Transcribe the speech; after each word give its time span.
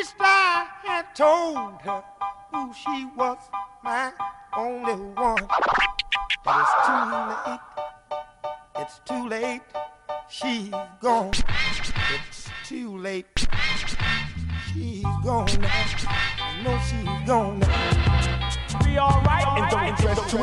Wished 0.00 0.14
I 0.18 0.66
had 0.82 1.14
told 1.14 1.82
her 1.82 2.02
who 2.50 2.72
she 2.72 3.04
was, 3.14 3.36
my 3.84 4.10
only 4.56 4.94
one. 4.94 5.46
But 6.42 6.64
it's 6.64 6.74
too 6.86 7.02
late. 7.28 7.60
It's 8.78 8.96
too 9.04 9.28
late. 9.28 9.60
She's 10.30 10.70
gone. 11.02 11.34
It's 12.14 12.48
too 12.64 12.96
late. 12.96 13.46
She's 14.72 15.04
gone 15.22 15.60
now. 15.60 15.68
I 16.08 16.62
know 16.64 16.78
she's 16.88 17.28
gone. 17.28 17.60
Be 18.82 18.98
alright 18.98 19.48
and 19.48 19.70
don't 19.70 19.98
dress 19.98 20.30
too. 20.30 20.38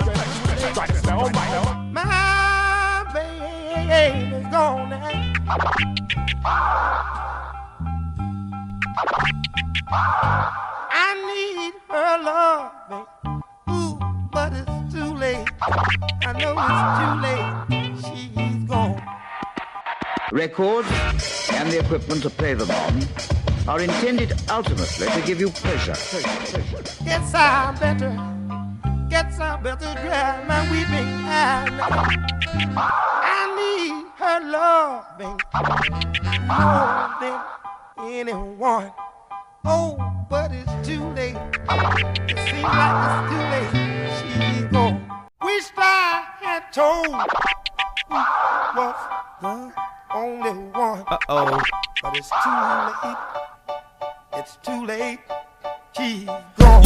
Try 0.76 0.86
to 0.86 0.94
sound 0.98 1.36
right. 1.36 1.92
My 1.94 3.06
baby's 3.12 4.52
gone 4.52 4.90
now. 4.92 5.34
I 9.90 11.14
need 11.30 11.74
her 11.90 12.24
loving. 12.24 13.06
Ooh, 13.70 14.00
but 14.32 14.54
it's 14.54 14.94
too 14.94 15.14
late. 15.16 15.48
I 16.26 16.34
know 16.34 16.54
it's 16.60 17.00
too 17.00 17.14
late. 17.26 18.26
She's 18.28 18.68
gone. 18.68 19.02
Records 20.32 20.88
and 21.54 21.72
the 21.72 21.80
equipment 21.80 22.22
to 22.24 22.30
play 22.30 22.54
them 22.54 22.70
on 22.70 23.04
are 23.68 23.82
intended 23.82 24.34
ultimately 24.50 25.08
to 25.08 25.22
give 25.26 25.40
you 25.40 25.50
pleasure. 25.50 25.94
pleasure, 25.94 26.62
pleasure. 26.62 26.84
I 27.34 27.76
better, 27.80 28.12
guess 29.10 29.40
I 29.40 29.58
better 29.58 29.94
dry 30.02 30.44
my 30.48 30.62
weeping 30.72 31.08
eye. 31.26 31.68
I 33.24 33.42
need 33.58 34.06
her 34.18 34.40
loving 34.52 35.38
more 36.48 37.10
than 37.22 37.40
anyone. 38.14 38.92
Oh, 39.70 39.98
but 40.30 40.52
it's 40.54 40.88
too 40.88 41.04
late. 41.10 41.36
It 41.36 42.38
seems 42.48 42.64
like 42.64 43.28
it's 43.28 43.30
too 43.30 43.44
late. 43.52 43.72
She's 44.16 44.64
gone. 44.72 45.28
Wished 45.44 45.74
I 45.76 46.24
had 46.40 46.72
told 46.72 47.08
who 48.08 48.16
was 48.80 48.96
the 49.42 49.74
only 50.16 50.52
one. 50.72 51.04
Uh 51.08 51.18
oh. 51.28 51.62
But 52.02 52.16
it's 52.16 52.30
too 52.44 52.60
late. 53.04 53.18
It's 54.36 54.56
too 54.64 54.86
late. 54.86 55.20
She's 55.98 56.26
gone. 56.58 56.84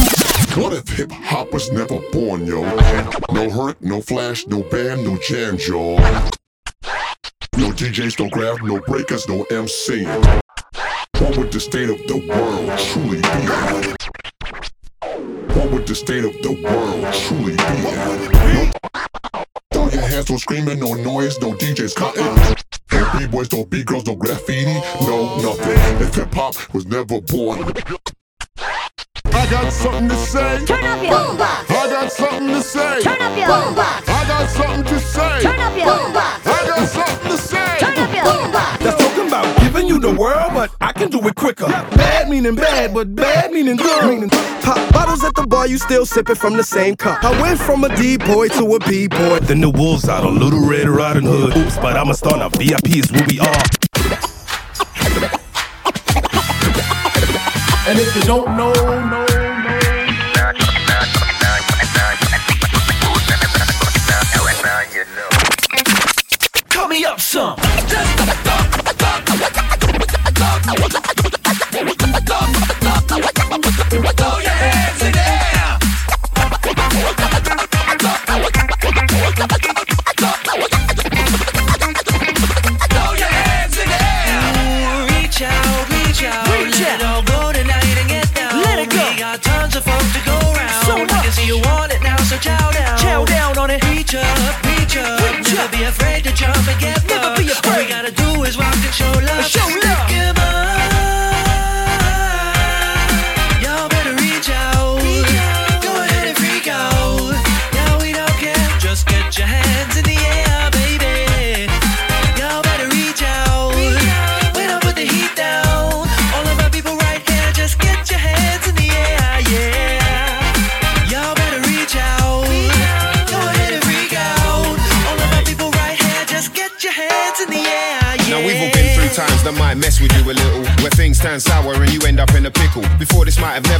What 0.60 0.72
if 0.72 0.88
hip 0.88 1.12
hop 1.12 1.52
was 1.52 1.70
never 1.70 2.00
born, 2.10 2.46
yo? 2.46 2.62
No 3.32 3.48
hurt, 3.48 3.80
no 3.80 4.00
flash, 4.00 4.44
no 4.48 4.64
band, 4.64 5.04
no 5.04 5.16
jam, 5.28 5.56
yo. 5.56 5.98
No 7.56 7.70
DJs, 7.70 8.18
no 8.18 8.28
grab, 8.28 8.60
no 8.62 8.80
breakers, 8.80 9.28
no 9.28 9.44
MC. 9.52 10.04
What 11.32 11.38
would 11.38 11.52
the 11.52 11.60
state 11.60 11.88
of 11.88 11.96
the 12.06 12.18
world 12.28 12.78
truly 12.78 13.16
be? 13.16 13.46
What 15.54 15.70
would 15.72 15.86
the 15.86 15.94
state 15.94 16.24
of 16.26 16.34
the 16.42 16.52
world 16.62 17.14
truly 17.24 17.56
be? 17.56 17.82
No, 19.32 19.44
throw 19.72 19.88
your 19.88 20.02
hands, 20.08 20.28
no 20.28 20.36
screaming, 20.36 20.78
no 20.78 20.92
noise, 20.92 21.40
no 21.40 21.54
DJs 21.54 21.96
cutting. 21.96 22.26
No 22.92 23.18
b-boys, 23.18 23.50
no 23.50 23.64
b-girls, 23.64 24.04
no 24.04 24.14
graffiti, 24.14 24.74
no 25.06 25.38
nothing. 25.40 25.78
If 26.06 26.14
hip 26.16 26.34
hop 26.34 26.54
was 26.74 26.84
never 26.84 27.22
born. 27.22 27.64
I 29.32 29.46
got 29.50 29.72
something 29.72 30.10
to 30.10 30.16
say. 30.16 30.66
Turn 30.66 30.84
up 30.84 31.02
your 31.02 31.12
boombox. 31.12 31.70
I 31.70 31.88
got 31.88 32.12
something 32.12 32.48
to 32.48 32.60
say. 32.60 33.00
Turn 33.00 33.22
up 33.22 33.38
your 33.38 33.46
boombox. 33.46 34.06
I 34.06 34.28
got 34.28 34.50
something 34.50 34.84
to 34.84 35.00
say. 35.00 35.40
Turn 35.40 35.60
up 35.60 35.76
your 35.78 35.86
boombox. 35.86 36.46
I 36.46 36.66
got 36.66 36.86
something 36.86 37.30
to 37.30 37.38
say. 37.38 37.78
Turn 37.78 37.96
up 37.96 38.14
your 38.14 38.24
boombox. 38.24 39.01
That's 39.82 39.88
talking 39.88 39.88
about 39.88 39.88
giving 39.88 39.88
you 39.88 39.98
the 40.00 40.20
world, 40.20 40.52
but 40.54 40.74
I 40.80 40.92
can 40.92 41.10
do 41.10 41.26
it 41.26 41.34
quicker. 41.34 41.66
Bad 41.66 42.28
meaning 42.28 42.54
bad, 42.54 42.94
but 42.94 43.14
bad 43.14 43.52
meaning 43.52 43.76
good. 43.76 44.08
Meaning 44.08 44.30
pop 44.62 44.92
bottles 44.92 45.24
at 45.24 45.34
the 45.34 45.46
bar, 45.46 45.66
you 45.66 45.78
still 45.78 46.06
sipping 46.06 46.36
from 46.36 46.56
the 46.56 46.64
same 46.64 46.96
cup. 46.96 47.22
I 47.24 47.40
went 47.40 47.58
from 47.58 47.84
a 47.84 47.94
D 47.96 48.16
boy 48.16 48.48
to 48.48 48.74
a 48.74 48.78
B 48.80 49.08
boy. 49.08 49.40
Then 49.40 49.60
the 49.60 49.70
wolves 49.70 50.08
out 50.08 50.24
on 50.24 50.38
Little 50.38 50.66
Red 50.66 50.88
Riding 50.88 51.24
Hood. 51.24 51.56
Oops, 51.56 51.76
but 51.76 51.96
I'm 51.96 52.10
a 52.10 52.14
star 52.14 52.38
now. 52.38 52.48
VIP 52.50 52.96
is 52.96 53.10
who 53.10 53.22
we 53.28 53.40
are. 53.40 53.62
And 57.84 57.98
if 57.98 58.14
you 58.14 58.22
don't 58.22 58.56
know, 58.56 58.72
no, 58.72 59.26
Cut 66.68 66.88
me 66.88 67.04
up 67.04 67.20
some 67.20 67.56
what 70.68 71.21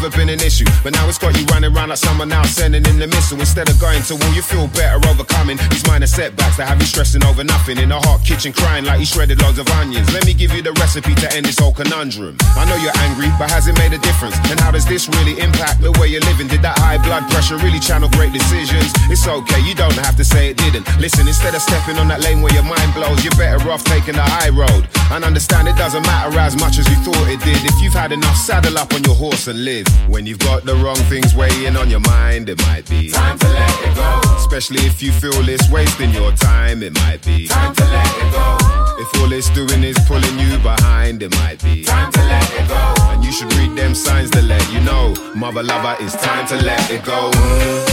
never 0.03 0.17
been 0.17 0.31
an 0.31 0.41
issue, 0.41 0.65
but 0.83 0.93
now 0.93 1.09
it's 1.09 1.19
got 1.19 1.39
you 1.39 1.47
around 1.83 1.91
like 1.91 1.99
someone 1.99 2.29
now 2.29 2.43
sending 2.45 2.85
in 2.87 2.99
the 2.99 3.07
missile. 3.07 3.39
Instead 3.41 3.69
of 3.69 3.79
going 3.81 4.03
to 4.07 4.15
war, 4.15 4.31
you 4.35 4.43
feel 4.43 4.69
better 4.69 5.03
overcoming 5.11 5.59
these 5.71 5.85
minor 5.87 6.07
setbacks 6.07 6.57
that 6.57 6.69
have 6.69 6.79
you 6.79 6.87
stressing 6.87 7.25
over 7.25 7.43
nothing. 7.43 7.79
In 7.79 7.91
a 7.91 7.99
hot 7.99 8.23
kitchen, 8.25 8.53
crying 8.53 8.85
like 8.85 9.01
you 9.01 9.07
shredded 9.07 9.43
loads 9.43 9.59
of 9.59 9.69
onions. 9.83 10.07
Let 10.15 10.25
me 10.25 10.35
give 10.35 10.53
you 10.55 10.63
the 10.63 10.73
recipe 10.79 11.15
to 11.17 11.27
end 11.35 11.47
this 11.47 11.59
whole 11.59 11.73
conundrum. 11.73 12.39
I 12.55 12.65
know 12.71 12.79
you're 12.79 12.97
angry, 13.11 13.27
but 13.39 13.51
has 13.51 13.67
it 13.67 13.77
made 13.79 13.93
a 13.93 13.99
difference? 13.99 14.39
And 14.51 14.61
how 14.61 14.71
does 14.71 14.87
this 14.87 15.09
really 15.09 15.41
impact 15.43 15.83
the 15.83 15.91
way 15.99 16.07
you're 16.07 16.23
living? 16.31 16.47
Did 16.47 16.63
that 16.63 16.79
high 16.79 17.03
blood 17.03 17.27
pressure 17.31 17.59
really 17.59 17.81
channel 17.81 18.09
great 18.15 18.33
decisions? 18.33 18.93
It's 19.11 19.27
okay, 19.27 19.61
you 19.67 19.75
don't 19.75 19.99
have 20.07 20.17
to 20.17 20.25
say 20.25 20.51
it 20.51 20.57
didn't. 20.57 20.87
Listen, 21.03 21.27
instead 21.27 21.55
of 21.55 21.63
stepping 21.63 21.99
on 21.99 22.07
that 22.09 22.23
lane 22.23 22.43
where 22.43 22.55
your 22.55 22.67
mind 22.67 22.95
blows, 22.95 23.25
you're 23.25 23.35
better 23.35 23.59
off 23.71 23.83
taking 23.83 24.15
the 24.15 24.23
high 24.23 24.55
road. 24.55 24.87
And 25.11 25.25
understand 25.25 25.67
it 25.67 25.77
doesn't 25.77 26.07
matter 26.07 26.39
as 26.39 26.55
much 26.57 26.79
as 26.79 26.87
you 26.89 26.97
thought 27.03 27.27
it 27.27 27.43
did. 27.43 27.59
If 27.67 27.75
you've 27.83 27.93
had 27.93 28.13
enough, 28.13 28.37
saddle 28.37 28.79
up 28.79 28.95
on 28.95 29.03
your 29.03 29.17
horse 29.17 29.49
and 29.49 29.65
live. 29.65 29.87
When 30.09 30.27
you've 30.27 30.39
got 30.39 30.65
the 30.65 30.77
wrong 30.77 31.01
things 31.11 31.35
weighing 31.35 31.72
on 31.77 31.91
your 31.91 32.01
mind, 32.01 32.49
it 32.49 32.59
might 32.67 32.89
be 32.89 33.11
time 33.11 33.39
to 33.39 33.49
let 33.49 33.71
it 33.87 33.95
go. 33.95 34.21
Especially 34.37 34.81
if 34.87 35.03
you 35.03 35.13
feel 35.13 35.33
it's 35.49 35.71
wasting 35.71 36.11
your 36.11 36.33
time, 36.33 36.83
it 36.83 36.93
might 36.95 37.25
be 37.25 37.47
time 37.49 37.75
to 37.75 37.85
let 37.85 38.17
it 38.17 38.33
go. 38.33 38.57
If 38.99 39.21
all 39.21 39.33
it's 39.33 39.49
doing 39.51 39.83
is 39.83 39.99
pulling 40.07 40.39
you 40.39 40.59
behind, 40.59 41.23
it 41.23 41.31
might 41.39 41.63
be 41.63 41.85
time 41.85 42.11
to 42.13 42.21
let 42.25 42.53
it 42.53 42.69
go. 42.69 42.95
And 43.13 43.25
you 43.25 43.33
should 43.33 43.53
read 43.55 43.77
them 43.77 43.95
signs 43.95 44.31
to 44.33 44.43
let 44.43 44.65
you 44.73 44.81
know, 44.81 45.15
mother 45.35 45.63
lover, 45.63 45.97
it's 46.01 46.15
time 46.23 46.47
to 46.49 46.57
let 46.57 46.91
it 46.91 47.05
go. 47.05 47.31
Mm. 47.31 47.87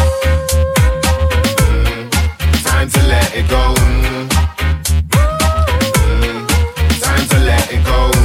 Mm. 1.69 2.63
Time 2.63 2.89
to 2.89 3.01
let 3.07 3.35
it 3.35 3.47
go. 3.49 3.73
Mm. 3.77 4.29
Mm. 6.09 7.01
Time 7.01 7.27
to 7.29 7.39
let 7.39 7.71
it 7.71 7.85
go. 7.85 8.18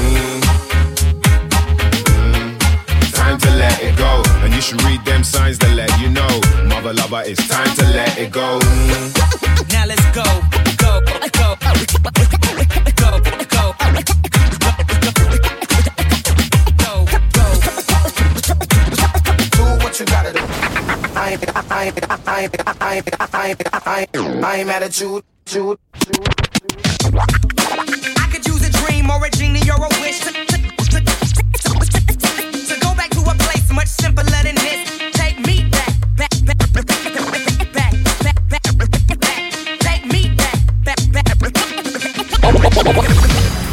Should 4.64 4.82
read 4.84 5.05
them 5.05 5.22
signs 5.22 5.58
to 5.58 5.69
let 5.75 5.90
you 6.00 6.08
know, 6.08 6.40
mother 6.64 6.94
lover, 6.94 7.22
it's 7.26 7.46
time 7.49 7.76
to 7.76 7.84
let 7.93 8.16
it 8.16 8.32
go. 8.32 8.58
Mm. 8.61 9.72
Now 9.75 9.84
let's 9.84 10.00
go, 10.16 10.25
go, 10.78 11.02
go, 11.05 11.19
go, 11.37 11.56
go, 12.96 13.20
go. 13.44 13.61
Do 19.50 19.64
what 19.84 20.00
you 20.00 20.06
gotta 20.06 20.32
do. 20.32 20.40
I 21.14 21.37
I 21.55 21.93
I 22.26 22.49
I 22.67 23.02
I 23.20 23.56
I 23.72 24.06
I 24.43 24.56
ain't 24.56 24.67
mad 24.67 24.82
at 24.82 24.99
you, 24.99 25.22
you, 25.52 25.78
I 28.19 28.28
could 28.32 28.46
use 28.46 28.67
a 28.67 28.72
dream 28.72 29.10
or 29.10 29.22
a 29.26 29.31
genie 29.31 29.70
or 29.70 29.76
a 29.76 29.88
wish 30.00 30.20
to 30.20 30.33
much 33.74 33.88
simpler 33.88 34.24
than 34.42 34.54
this. 34.54 34.98
Take 35.12 35.38
me 35.46 35.68
back, 35.68 35.92
back, 36.16 36.30
back, 36.44 36.58
back, 36.58 36.86
back, 36.86 36.94
back, 37.72 38.38
back, 38.48 38.68
back. 39.18 39.52
Take 39.80 40.04
me 40.12 40.34
back, 40.36 40.58
back, 40.84 40.98
back, 41.12 41.24
back, 41.26 41.38
back. 41.40 41.54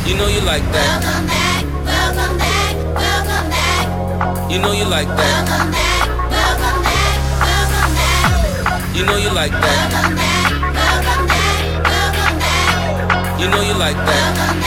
You 0.08 0.16
know 0.18 0.28
you 0.28 0.42
like 0.42 0.64
that. 0.74 0.88
Welcome 1.04 1.28
back, 1.28 1.64
welcome 1.86 2.38
back, 2.38 2.76
welcome 2.98 3.50
back. 3.50 4.52
You 4.52 4.60
know 4.60 4.72
you 4.72 4.86
like 4.86 5.08
that. 5.08 5.18
Welcome 5.18 5.72
back, 5.72 6.08
welcome 6.32 6.82
back, 6.82 7.18
welcome 7.46 7.94
back. 7.94 8.96
You 8.96 9.06
know 9.06 9.18
you 9.18 9.30
like 9.30 9.52
that. 9.52 9.62
Welcome 9.62 10.16
back, 10.16 10.52
welcome 10.74 11.28
back, 11.28 11.84
welcome 11.86 12.38
back. 12.40 13.40
You 13.40 13.48
know 13.50 13.62
you 13.62 13.74
like 13.76 13.98
that. 13.98 14.08
Welcome 14.08 14.60
back. 14.60 14.61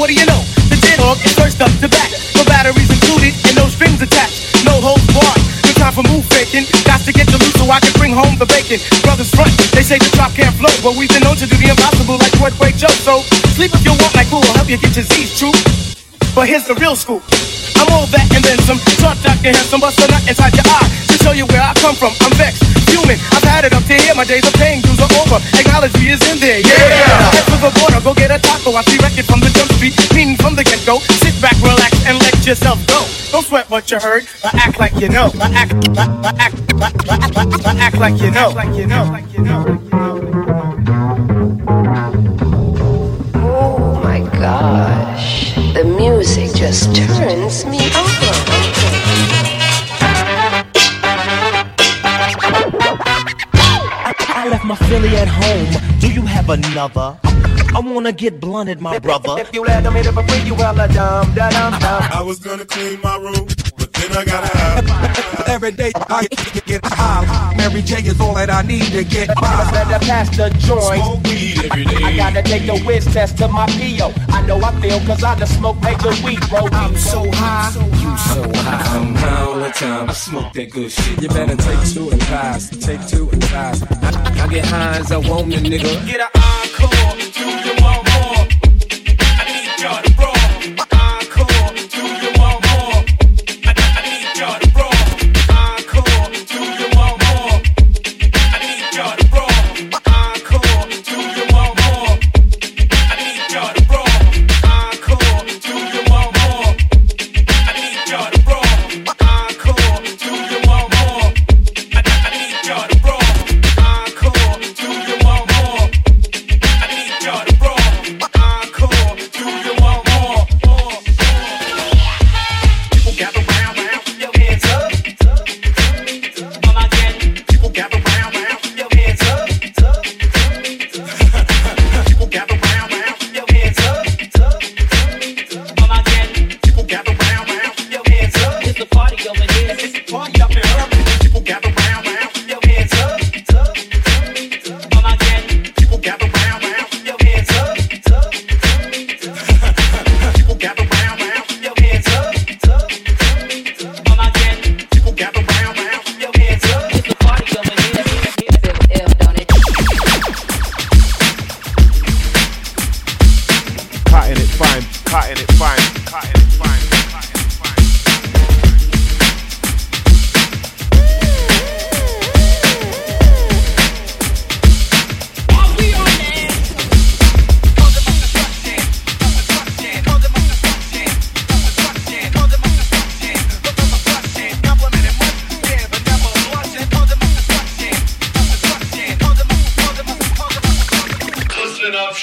What 0.00 0.08
do 0.08 0.16
you 0.16 0.24
know? 0.24 0.40
The 0.72 0.80
tin 0.80 0.96
hog 0.96 1.20
is 1.20 1.36
first 1.36 1.60
up 1.60 1.68
to 1.84 1.88
back. 1.92 2.08
No 2.32 2.40
batteries 2.48 2.88
included 2.88 3.36
and 3.44 3.54
no 3.60 3.68
strings 3.68 4.00
attached. 4.00 4.64
No 4.64 4.80
holds 4.80 5.04
barred. 5.12 5.44
No 5.68 5.76
time 5.76 5.92
for 5.92 6.00
move 6.08 6.24
faking. 6.32 6.64
Got 6.88 7.04
to 7.04 7.12
get 7.12 7.28
the 7.28 7.36
loot 7.36 7.52
so 7.60 7.68
I 7.68 7.84
can 7.84 7.92
bring 8.00 8.16
home 8.16 8.40
the 8.40 8.48
bacon. 8.48 8.80
Brothers 9.04 9.28
front, 9.28 9.52
they 9.76 9.84
say 9.84 10.00
the 10.00 10.08
drop 10.16 10.32
can't 10.32 10.56
flow, 10.56 10.72
but 10.80 10.96
we've 10.96 11.12
been 11.12 11.20
known 11.20 11.36
to 11.36 11.44
do 11.44 11.52
the 11.52 11.68
impossible 11.68 12.16
like 12.16 12.32
Earthquake 12.40 12.80
Joe. 12.80 12.88
So 13.04 13.20
sleep 13.52 13.76
if 13.76 13.84
you 13.84 13.92
want, 13.92 14.16
like 14.16 14.32
cool, 14.32 14.40
will 14.40 14.56
help 14.56 14.72
you 14.72 14.80
get 14.80 14.96
your 14.96 15.04
Z's 15.04 15.36
true. 15.36 15.52
But 16.32 16.48
here's 16.48 16.64
the 16.64 16.80
real 16.80 16.96
scoop. 16.96 17.20
I'm 17.80 17.88
all 17.96 18.04
that 18.12 18.28
and 18.36 18.44
then 18.44 18.60
some. 18.64 18.80
Talk 19.00 19.16
Dr. 19.24 19.52
Handsome, 19.52 19.80
bust 19.80 20.00
a 20.00 20.06
nut 20.12 20.20
inside 20.28 20.52
your 20.52 20.68
eye 20.68 20.88
to 21.08 21.16
show 21.24 21.32
you 21.32 21.48
where 21.48 21.64
I 21.64 21.72
come 21.80 21.96
from. 21.96 22.12
I'm 22.20 22.32
vexed, 22.36 22.60
human. 22.92 23.16
I've 23.32 23.42
had 23.48 23.64
it 23.64 23.72
up 23.72 23.84
to 23.88 23.96
here. 23.96 24.12
My 24.12 24.28
days 24.28 24.44
of 24.44 24.52
paying 24.60 24.84
dues 24.84 25.00
are 25.00 25.08
over. 25.16 25.40
Acknowledge 25.56 25.96
is 25.96 26.20
in 26.28 26.36
there. 26.36 26.60
Yeah. 26.60 26.76
Head 27.32 27.44
for 27.48 27.56
the 27.56 27.72
border, 27.80 28.04
go 28.04 28.12
get 28.12 28.28
a 28.28 28.36
taco. 28.36 28.76
I 28.76 28.84
see 28.84 29.00
record 29.00 29.24
from 29.24 29.40
the 29.40 29.48
jump 29.48 29.72
street, 29.72 29.79
meaning 29.79 29.79
from 29.79 29.79
the 30.64 30.70
get 30.70 30.86
go. 30.86 30.98
Sit 30.98 31.40
back, 31.40 31.56
relax, 31.62 32.04
and 32.06 32.18
let 32.18 32.46
yourself 32.46 32.78
go. 32.86 33.00
Don't 33.32 33.44
sweat 33.44 33.70
what 33.70 33.90
you 33.90 33.98
heard. 33.98 34.26
I 34.44 34.50
act 34.54 34.78
like 34.78 34.94
you 35.00 35.08
know. 35.08 35.30
I 35.40 35.50
act, 35.52 35.72
I, 35.96 36.04
I 36.22 36.34
act, 36.38 36.56
I, 36.74 36.90
I, 37.08 37.28
I, 37.36 37.72
I 37.72 37.80
act 37.80 37.98
like 37.98 38.20
you 38.20 38.30
know. 38.30 38.50
Like 38.50 38.76
you 38.76 38.86
know. 38.86 39.04
Like 39.04 39.32
you 39.32 39.42
know. 39.42 39.64
Oh 43.36 44.00
my 44.02 44.20
gosh, 44.38 45.54
the 45.74 45.84
music 45.84 46.54
just 46.54 46.94
turns 46.94 47.64
me 47.64 47.78
I 54.32 54.48
left 54.48 54.64
my 54.64 54.74
Philly 54.74 55.16
at 55.16 55.28
home. 55.28 56.00
Do 56.00 56.12
you 56.12 56.22
have 56.22 56.50
another? 56.50 57.18
I 57.74 57.80
wanna 57.80 58.12
get 58.12 58.40
blunted, 58.40 58.80
my 58.80 58.98
brother. 58.98 59.40
If 59.40 59.54
you 59.54 59.64
let 59.64 59.82
them 59.84 59.94
hit 59.94 60.06
it 60.06 60.12
for 60.12 60.22
free, 60.26 60.42
you 60.42 60.54
hella 60.54 60.88
dumb, 60.88 61.34
da 61.34 61.50
dum 61.50 61.72
dum. 61.80 62.02
I 62.12 62.22
was 62.22 62.38
gonna 62.38 62.64
clean 62.64 63.00
my 63.02 63.16
room, 63.16 63.46
but 63.78 63.92
then 63.92 64.12
I 64.12 64.24
gotta 64.24 64.58
have. 64.58 65.30
Every 65.48 65.72
day 65.72 65.92
I 66.08 66.26
get 66.66 66.84
high. 66.84 67.54
Mary 67.56 67.82
J 67.82 67.96
is 68.06 68.20
all 68.20 68.34
that 68.34 68.50
I 68.50 68.62
need 68.62 68.84
to 68.92 69.02
get 69.04 69.28
by. 69.34 69.70
Better 69.72 70.04
pass 70.06 70.28
the 70.36 70.50
joint. 70.60 71.02
Smoke 71.02 71.24
weed 71.24 71.64
every 71.64 71.84
day. 71.84 72.04
I 72.04 72.16
gotta 72.16 72.42
take 72.42 72.66
the 72.66 72.78
whiz 72.86 73.04
test 73.06 73.38
to 73.38 73.48
my 73.48 73.66
PO. 73.66 74.12
I 74.28 74.46
know 74.46 74.60
I 74.62 74.80
feel 74.80 75.00
cause 75.00 75.24
I 75.24 75.36
done 75.38 75.48
smoked 75.48 75.82
major 75.82 76.10
weed, 76.24 76.40
bro. 76.48 76.68
I'm 76.72 76.96
so 76.96 77.28
high. 77.32 77.70
You 77.74 78.16
so 78.16 78.42
high. 78.60 78.98
I'm 78.98 79.14
high 79.14 79.42
all 79.42 79.58
the 79.58 79.70
time. 79.70 80.08
I 80.08 80.12
smoke 80.12 80.52
that 80.52 80.70
good 80.70 80.90
shit. 80.92 81.22
You 81.22 81.28
better 81.28 81.56
take 81.56 81.82
two 81.92 82.10
and 82.10 82.20
pass. 82.20 82.68
Take 82.70 83.06
two 83.08 83.28
and 83.30 83.42
pass. 83.42 83.82
I, 83.82 84.44
I 84.44 84.48
get 84.48 84.64
high 84.66 84.98
as 84.98 85.10
I 85.10 85.16
want 85.16 85.48
me, 85.48 85.56
nigga. 85.56 86.06
Get 86.06 86.20
an 86.20 86.28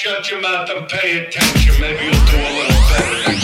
shut 0.08 0.32
your 0.32 0.42
mouth 0.42 0.70
and 0.70 0.88
pay 0.88 1.26
attention. 1.26 1.82
Maybe 1.82 2.06
you'll 2.06 2.26
do 2.26 2.38
a 2.38 2.52
little 2.56 2.82
better 2.90 3.37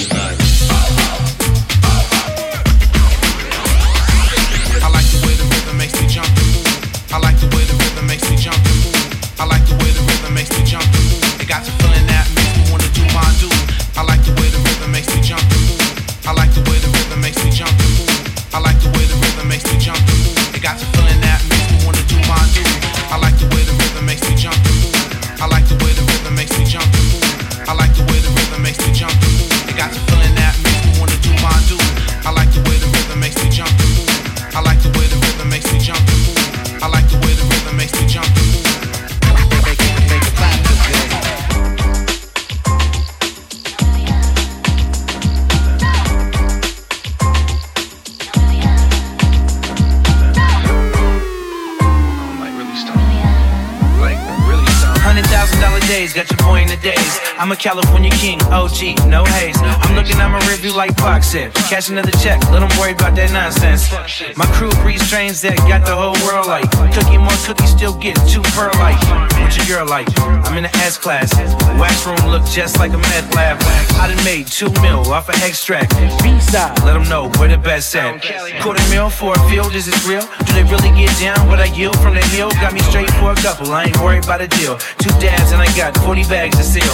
California 57.63 58.11
king, 58.11 58.41
OG, 58.51 59.07
no 59.07 59.23
haze. 59.23 59.55
I'm 59.55 59.95
looking 59.95 60.19
at 60.19 60.27
my 60.27 60.43
review 60.51 60.75
like 60.75 60.97
Pac 60.97 61.23
said. 61.23 61.53
Cash 61.71 61.87
another 61.87 62.11
check, 62.19 62.43
let 62.51 62.59
them 62.59 62.67
worry 62.77 62.91
about 62.91 63.15
that 63.15 63.31
nonsense. 63.31 63.87
My 64.35 64.43
crew 64.51 64.69
breeds 64.83 65.07
strains 65.07 65.39
that 65.47 65.55
got 65.63 65.87
the 65.87 65.95
whole 65.95 66.19
world 66.27 66.47
like. 66.47 66.67
Cookie 66.91 67.15
more 67.17 67.31
cookies, 67.47 67.71
still 67.71 67.95
get 67.95 68.19
two 68.27 68.43
per 68.51 68.67
like. 68.83 68.99
What 69.39 69.55
your 69.55 69.79
girl 69.79 69.87
like? 69.87 70.11
I'm 70.19 70.57
in 70.57 70.63
the 70.67 70.75
S 70.83 70.97
class. 70.97 71.31
Wax 71.79 72.03
room 72.03 72.19
look 72.27 72.43
just 72.51 72.79
like 72.79 72.91
a 72.91 72.99
meth 72.99 73.33
lab. 73.33 73.55
I 73.95 74.11
done 74.11 74.19
made 74.25 74.47
two 74.47 74.67
mil 74.83 74.99
off 75.07 75.29
of 75.29 75.39
extract. 75.39 75.95
B-side, 76.19 76.83
let 76.83 76.99
them 76.99 77.07
know 77.07 77.31
where 77.39 77.47
the 77.47 77.57
best 77.57 77.95
at. 77.95 78.19
Quarter 78.59 78.83
mil 78.91 79.09
for 79.09 79.39
a 79.39 79.39
field, 79.47 79.73
is 79.73 79.87
real? 80.03 80.27
They 80.53 80.63
really 80.63 80.91
get 80.95 81.17
down 81.19 81.47
what 81.47 81.59
I 81.59 81.65
yield 81.65 81.97
from 81.99 82.13
the 82.13 82.21
hill? 82.21 82.49
Got 82.61 82.73
me 82.73 82.81
straight 82.81 83.09
for 83.17 83.31
a 83.31 83.35
couple, 83.35 83.71
I 83.71 83.85
ain't 83.85 83.97
worried 84.01 84.23
about 84.23 84.41
a 84.41 84.47
deal. 84.47 84.77
Two 85.01 85.09
dabs 85.19 85.51
and 85.51 85.61
I 85.61 85.65
got 85.75 85.97
40 85.97 86.23
bags 86.23 86.57
to 86.57 86.63
seal. 86.63 86.93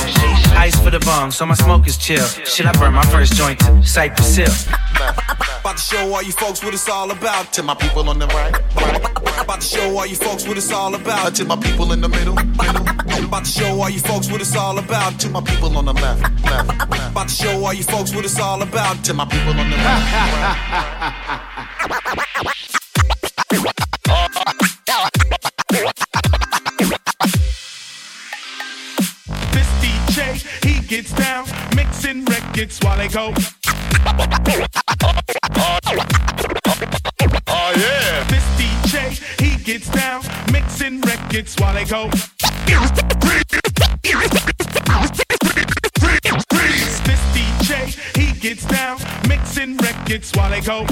Ice 0.58 0.80
for 0.80 0.90
the 0.90 1.00
bong, 1.00 1.32
so 1.32 1.46
my 1.46 1.56
smoke 1.56 1.88
is 1.88 1.98
chill. 1.98 2.26
Shit, 2.46 2.66
I 2.66 2.72
burn 2.74 2.94
my 2.94 3.06
first 3.08 3.34
joint 3.34 3.62
Cypress 3.84 4.36
Hill. 4.36 4.54
About 5.60 5.78
to 5.78 5.84
show 5.84 6.14
all 6.14 6.24
you 6.24 6.32
folks 6.32 6.64
what 6.64 6.74
it's 6.74 6.88
all 6.90 7.12
about. 7.12 7.52
To 7.54 7.64
my 7.64 7.76
people 7.76 8.10
on 8.10 8.18
the 8.18 8.28
right, 8.28 8.54
right. 8.76 9.42
About 9.42 9.62
to 9.62 9.68
show 9.68 9.98
all 9.98 10.06
you 10.06 10.16
folks 10.16 10.48
what 10.48 10.58
it's 10.58 10.72
all 10.72 10.96
about. 10.96 11.36
To 11.36 11.46
my 11.46 11.58
people 11.58 11.92
in 11.92 12.02
the 12.02 12.10
middle, 12.10 12.36
middle. 12.36 13.26
About 13.26 13.46
to 13.46 13.52
show 13.52 13.82
all 13.82 13.90
you 13.90 14.00
folks 14.00 14.32
what 14.32 14.42
it's 14.42 14.56
all 14.56 14.78
about. 14.78 15.20
To 15.20 15.30
my 15.30 15.42
people 15.42 15.78
on 15.78 15.86
the 15.86 15.94
left, 15.94 16.22
left. 16.46 16.72
About 17.12 17.28
to 17.28 17.34
show 17.34 17.66
all 17.66 17.74
you 17.74 17.84
folks 17.84 18.16
what 18.16 18.26
it's 18.26 18.40
all 18.40 18.62
about. 18.62 19.04
To 19.06 19.14
my 19.14 19.26
people 19.26 19.52
on 19.52 19.70
the 19.70 19.78
This 22.44 22.59
mixing 32.14 32.26
records 32.26 32.80
while 32.82 32.98
they 32.98 33.08
go. 33.08 33.34
Oh 37.48 37.74
yeah. 37.76 38.24
This 38.30 38.44
DJ, 38.58 39.40
he 39.40 39.64
gets 39.64 39.90
down, 39.90 40.24
mixing 40.52 41.02
records 41.02 41.56
while 41.60 41.74
they 41.74 41.86
go. 41.86 42.10
This 47.06 47.22
DJ, 47.36 48.18
he 48.18 48.40
gets 48.40 48.66
down, 48.66 48.98
mixing 49.28 49.78
records 49.78 50.32
while 50.36 50.50
they 50.50 50.62
go. 50.62 50.86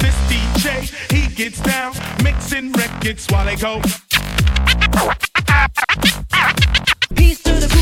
This 0.00 0.18
DJ, 0.28 0.90
he 1.10 1.34
gets 1.34 1.60
down, 1.62 1.94
mixing 2.22 2.72
records 2.72 3.26
while 3.30 3.44
they 3.46 3.56
go. 3.56 3.80
Peace 7.14 7.42
to 7.42 7.52
the 7.52 7.77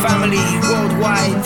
family 0.00 0.40
worldwide. 0.64 1.40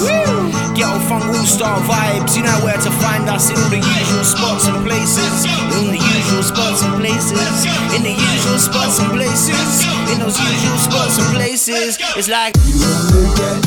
Woo! 0.00 0.50
Ghetto 0.74 0.98
funk 1.08 1.24
all 1.28 1.44
star 1.44 1.78
vibes. 1.84 2.36
You 2.36 2.42
know 2.42 2.58
where 2.64 2.76
to 2.76 2.90
find 3.04 3.28
us 3.28 3.50
in 3.50 3.56
all 3.56 3.70
the 3.70 3.80
usual 3.80 4.24
spots 4.24 4.66
and 4.68 4.84
places. 4.86 5.44
In 5.76 5.92
the 5.92 6.00
usual 6.00 6.42
spots 6.42 6.82
and 6.82 6.94
places. 7.00 7.64
In 7.94 8.02
the 8.02 8.14
usual 8.16 8.58
spots 8.58 8.98
and 9.00 9.10
places. 9.12 9.84
In 10.12 10.18
those 10.18 10.38
usual 10.40 10.78
spots 10.78 11.18
and 11.18 11.28
places. 11.36 11.98
It's 12.16 12.28
like 12.28 12.56
you 12.64 12.80
only 12.80 13.28
get, 13.36 13.60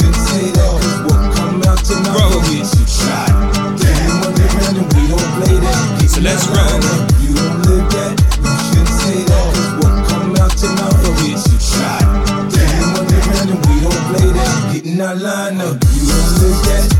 to 0.00 0.08
say 0.26 0.52
come 1.34 1.62
out 1.66 1.82
tonight 1.84 2.22
So 6.08 6.20
let's 6.20 6.46
roll. 6.48 7.81
Alana. 15.02 15.66
You 15.94 16.48
look 16.48 16.66
at 16.66 16.91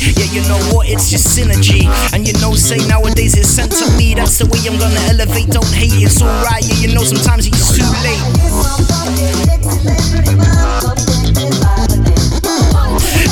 Yeah, 0.00 0.26
you 0.32 0.42
know 0.48 0.58
what? 0.74 0.88
It's 0.88 1.10
just 1.10 1.38
synergy. 1.38 1.86
And 2.12 2.26
you 2.26 2.34
know, 2.40 2.54
say 2.54 2.78
nowadays 2.88 3.36
it's 3.36 3.48
sent 3.48 3.72
to 3.72 3.86
me. 3.96 4.14
That's 4.14 4.38
the 4.38 4.46
way 4.46 4.60
I'm 4.66 4.78
gonna 4.78 5.00
elevate. 5.10 5.48
Don't 5.50 5.72
hate, 5.72 5.94
it's 5.94 6.22
alright. 6.22 6.64
Yeah, 6.64 6.88
you 6.88 6.94
know, 6.94 7.04
sometimes 7.04 7.46
it's 7.46 7.76
too 7.76 7.86
late. 8.02 8.24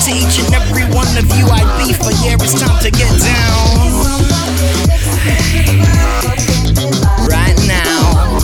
To 0.03 0.11
each 0.11 0.43
and 0.43 0.55
every 0.55 0.85
one 0.95 1.07
of 1.17 1.27
you, 1.39 1.47
I 1.47 1.63
beef, 1.79 1.99
but 1.99 2.15
yeah, 2.25 2.35
it's 2.39 2.59
time 2.59 2.79
to 2.83 2.91
get 2.91 3.11
down. 3.23 3.93
Right 7.27 7.59
now. 7.67 8.39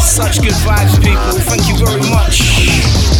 Such 0.00 0.40
good 0.40 0.56
vibes, 0.64 0.96
people. 1.02 1.40
Thank 1.44 1.68
you 1.68 1.76
very 1.84 2.00
much 2.10 3.15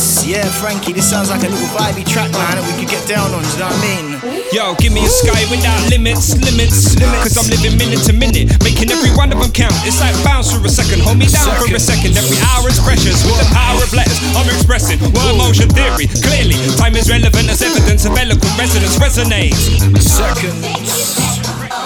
Yeah, 0.00 0.48
Frankie, 0.48 0.96
this 0.96 1.12
sounds 1.12 1.28
like 1.28 1.44
a 1.44 1.50
little 1.52 1.68
vibey 1.76 2.08
track, 2.08 2.32
man, 2.32 2.56
that 2.56 2.64
we 2.64 2.72
could 2.80 2.88
get 2.88 3.04
down 3.04 3.36
on. 3.36 3.44
Do 3.44 3.52
you 3.52 3.60
know 3.60 3.68
what 3.68 3.76
I 3.76 3.84
mean? 3.84 4.06
Yo, 4.48 4.72
give 4.80 4.96
me 4.96 5.04
a 5.04 5.12
sky 5.12 5.44
without 5.52 5.76
limits, 5.92 6.40
limits. 6.40 6.96
limits. 6.96 7.20
Cause 7.20 7.36
I'm 7.36 7.44
living 7.52 7.76
minute 7.76 8.00
to 8.08 8.16
minute, 8.16 8.48
making 8.64 8.88
every 8.88 9.12
one 9.12 9.28
of 9.28 9.36
them 9.44 9.52
count. 9.52 9.76
It's 9.84 10.00
like 10.00 10.16
bounce 10.24 10.48
for 10.56 10.64
a 10.64 10.72
second, 10.72 11.04
hold 11.04 11.20
me 11.20 11.28
down 11.28 11.52
for 11.60 11.68
a 11.68 11.76
second. 11.76 12.16
Every 12.16 12.40
hour 12.48 12.64
is 12.72 12.80
precious 12.80 13.20
with 13.28 13.36
the 13.44 13.48
power 13.52 13.76
of 13.76 13.92
letters. 13.92 14.16
I'm 14.40 14.48
expressing 14.48 14.96
word 15.12 15.36
motion 15.36 15.68
theory. 15.68 16.08
Clearly, 16.24 16.56
time 16.80 16.96
is 16.96 17.12
relevant 17.12 17.52
as 17.52 17.60
evidence 17.60 18.08
of 18.08 18.16
eloquent 18.16 18.56
resonance 18.56 18.96
resonates. 18.96 19.68
Seconds. 20.00 20.64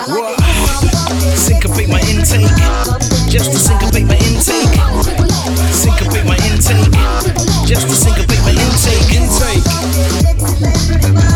What? 0.06 0.38
Syncopate 1.34 1.90
my 1.90 1.98
intake. 2.06 2.46
Just 3.26 3.50
to 3.50 3.58
syncopate 3.58 4.06
my 4.06 4.14
intake. 4.22 5.23
Syncopate 5.44 6.24
my 6.24 6.36
intake. 6.36 6.90
Just 7.66 7.86
to 7.86 7.94
syncopate 7.94 8.40
my 8.44 8.52
intake. 8.52 9.12
Intake. 11.12 11.33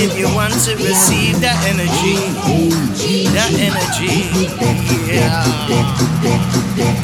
If 0.00 0.16
you 0.16 0.24
want 0.34 0.52
to 0.52 0.72
receive 0.76 1.40
that 1.40 1.60
energy. 1.68 2.16
That 3.36 3.52
energy. 3.60 4.32
Yeah. 5.04 5.44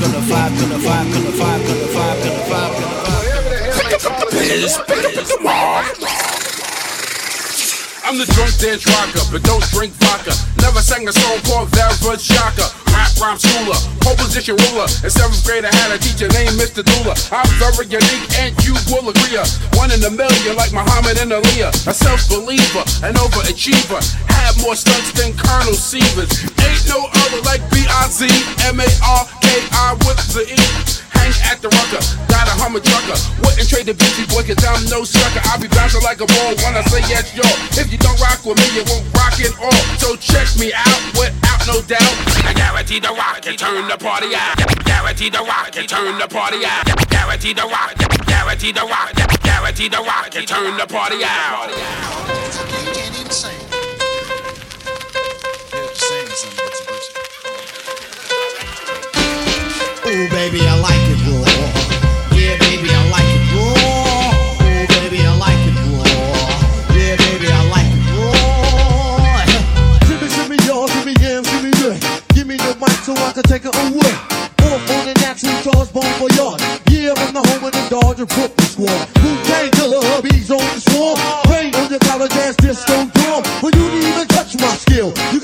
Gonna 0.00 0.20
vibe, 0.24 0.56
gonna 0.60 0.80
vibe, 0.80 1.12
gonna 1.12 1.30
vibe, 1.36 1.62
gonna 1.66 1.88
vibe, 1.92 2.18
gonna 2.24 2.44
vibe, 2.48 2.72
gonna 2.80 3.04
vibe. 3.04 4.30
Biz, 4.30 4.80
biz, 4.88 5.36
I'm 8.04 8.16
the 8.18 8.26
drunk 8.32 8.56
dance 8.58 8.86
rocker, 8.86 9.24
but 9.30 9.42
don't 9.42 9.64
drink 9.70 9.92
vodka. 9.94 10.32
Never 10.62 10.80
sang 10.80 11.06
a 11.08 11.12
song 11.12 11.38
called 11.44 11.68
Vera 11.70 12.18
Shaka. 12.18 12.75
Rhyme 13.16 13.38
schooler, 13.40 13.80
pole 14.04 14.16
position 14.16 14.56
ruler. 14.68 14.84
In 15.00 15.08
seventh 15.08 15.40
grade, 15.44 15.64
I 15.64 15.72
had 15.72 15.90
a 15.90 15.98
teacher 15.98 16.28
named 16.36 16.52
Mr. 16.60 16.84
Dula. 16.84 17.16
I'm 17.32 17.48
very 17.56 17.88
unique, 17.88 18.28
and 18.36 18.52
you 18.60 18.76
will 18.92 19.08
agree. 19.08 19.40
One 19.74 19.90
in 19.90 20.04
a 20.04 20.10
million, 20.10 20.56
like 20.56 20.72
Muhammad 20.72 21.18
and 21.18 21.32
Aaliyah. 21.32 21.72
A 21.88 21.94
self-believer, 21.94 22.84
an 23.08 23.16
overachiever. 23.16 24.00
Had 24.28 24.60
more 24.60 24.76
stunts 24.76 25.12
than 25.12 25.32
Colonel 25.36 25.74
Sievers. 25.74 26.28
Ain't 26.60 26.84
no 26.88 27.08
other 27.08 27.40
like 27.42 27.64
B-I-Z, 27.70 28.28
M-A-R-K-I 28.68 29.92
with 30.04 30.20
the 30.36 30.44
E. 30.52 31.05
Hang 31.26 31.50
at 31.50 31.58
the 31.58 31.66
rucker, 31.74 31.98
got 32.30 32.46
a 32.46 32.54
hummer 32.54 32.78
trucker. 32.78 33.18
Wouldn't 33.42 33.66
trade 33.66 33.90
the 33.90 33.98
bitchy 33.98 34.22
boy, 34.30 34.46
cause 34.46 34.62
I'm 34.62 34.78
no 34.86 35.02
sucker. 35.02 35.42
I 35.42 35.58
be 35.58 35.66
bouncing 35.66 36.06
like 36.06 36.22
a 36.22 36.28
ball 36.30 36.54
when 36.62 36.78
I 36.78 36.86
say 36.86 37.02
yes, 37.10 37.34
yo. 37.34 37.42
If 37.74 37.90
you 37.90 37.98
don't 37.98 38.14
rock 38.22 38.46
with 38.46 38.54
me, 38.62 38.66
you 38.78 38.86
won't 38.86 39.02
rock 39.10 39.34
it 39.42 39.50
all. 39.58 39.82
So 39.98 40.14
check 40.14 40.46
me 40.54 40.70
out 40.70 41.02
without 41.18 41.66
no 41.66 41.82
doubt. 41.82 42.14
I 42.46 42.54
guarantee 42.54 43.02
the 43.02 43.10
rock 43.10 43.42
and 43.42 43.58
turn 43.58 43.90
the 43.90 43.98
party 43.98 44.38
out. 44.38 44.54
Guarantee 44.86 45.26
the 45.26 45.42
rock 45.42 45.74
and 45.74 45.90
turn 45.90 46.14
the 46.14 46.30
party 46.30 46.62
out. 46.62 46.86
Guarantee 47.10 47.50
the 47.50 47.66
rock, 47.66 47.98
guarantee 48.30 48.70
the 48.70 48.86
rock, 48.86 49.10
guarantee 49.42 49.90
the 49.90 49.98
rock 50.06 50.30
and 50.30 50.46
turn 50.46 50.78
the 50.78 50.86
party 50.86 51.26
out. 51.26 51.74
Ooh, 60.06 60.30
baby, 60.30 60.60
I 60.62 60.78
like 60.78 61.02
it 61.10 61.15
baby, 62.76 62.92
I 62.92 63.08
like 63.08 63.24
it 63.24 63.42
raw. 63.56 63.72
Ooh, 64.60 64.86
baby, 65.00 65.20
I 65.24 65.32
like 65.36 65.62
it 65.64 65.76
raw. 65.80 66.04
Yeah, 66.92 67.16
baby, 67.16 67.48
I 67.48 67.62
like 67.72 67.88
it 67.88 68.04
raw. 68.12 69.46
Shimmy, 70.28 70.58
y'all, 70.66 70.88
shimmy, 70.88 71.14
yam, 71.20 71.44
shimmy, 71.44 71.72
yeah. 71.80 71.96
Give 72.34 72.46
me 72.46 72.56
the 72.56 72.76
mic 72.80 72.96
so 73.04 73.14
I 73.14 73.32
can 73.32 73.44
take 73.44 73.64
it 73.64 73.74
away. 73.74 74.12
Off 74.66 74.90
on 74.90 75.02
the 75.06 75.14
natural 75.24 75.56
charge, 75.64 75.92
bomb 75.92 76.12
for 76.20 76.28
yard. 76.36 76.60
Yeah, 76.90 77.14
I'm 77.16 77.32
the 77.32 77.40
home 77.40 77.64
of 77.64 77.72
the 77.72 77.82
Dodger 77.88 78.26
Brooklyn 78.26 78.68
squad. 78.68 79.08
Wu 79.22 79.30
Tang 79.48 79.70
killer, 79.72 80.22
bees 80.22 80.50
on 80.50 80.58
the 80.58 80.80
swarm. 80.80 81.16
On 81.76 81.90
your 81.90 81.98
college. 82.00 82.36
Well, 83.62 83.72
you 83.74 83.88
didn't 83.90 84.08
even 84.12 84.28
touch 84.28 84.54
my 84.60 84.68
skill. 84.76 85.12
You 85.32 85.40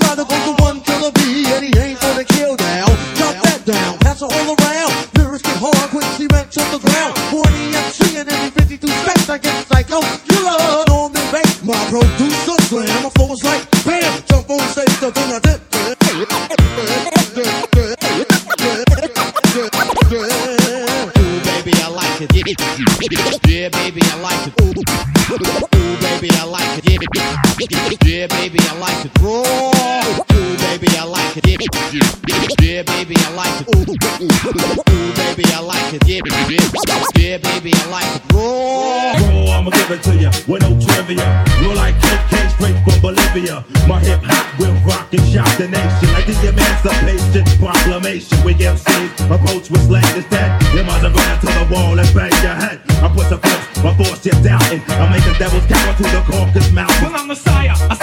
with 40.47 40.61
no 40.61 40.71
trivia. 40.79 41.23
Roll 41.63 41.75
like 41.75 41.95
cocaine 42.01 42.49
straight 42.55 42.77
from 42.83 42.99
Bolivia. 43.01 43.63
My 43.87 43.99
hip 43.99 44.19
hop 44.23 44.47
will 44.59 44.73
rock 44.83 45.13
and 45.13 45.23
shock 45.27 45.49
the 45.57 45.67
nation 45.67 46.07
like 46.13 46.27
the 46.27 46.35
Emancipation 46.47 47.45
Proclamation. 47.59 48.37
We 48.43 48.53
MCs 48.55 49.11
approach 49.31 49.69
with 49.69 49.83
slang 49.87 50.05
instead. 50.15 50.49
You 50.73 50.83
must 50.83 51.03
have 51.03 51.15
run 51.15 51.39
to 51.39 51.47
the 51.47 51.65
wall 51.71 51.99
and 51.99 52.09
bang 52.13 52.33
your 52.43 52.55
head. 52.55 52.81
I 53.03 53.07
put 53.09 53.29
the 53.29 53.37
force, 53.37 53.83
my 53.83 53.93
force 53.95 54.25
you're 54.25 54.43
doubting. 54.43 54.81
I 54.87 55.11
make 55.11 55.23
the 55.23 55.35
devil's 55.39 55.65
cower 55.65 55.93
to 55.95 56.03
the 56.03 56.21
Caucasus 56.27 56.71
mountain. 56.71 57.03
Well, 57.03 57.15
I'm 57.15 57.27
Messiah. 57.27 57.75
I 57.89 58.02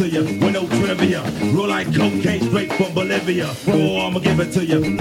to 0.00 0.08
you 0.08 0.24
with 0.24 0.54
no 0.54 0.66
trivia. 0.66 1.22
Roll 1.52 1.68
like 1.68 1.94
cocaine 1.94 2.40
straight 2.40 2.72
from 2.72 2.94
Bolivia. 2.94 3.54
Raw, 3.66 4.06
I'ma 4.06 4.20
give 4.20 4.40
it 4.40 4.50
to 4.52 4.64
you. 4.64 4.99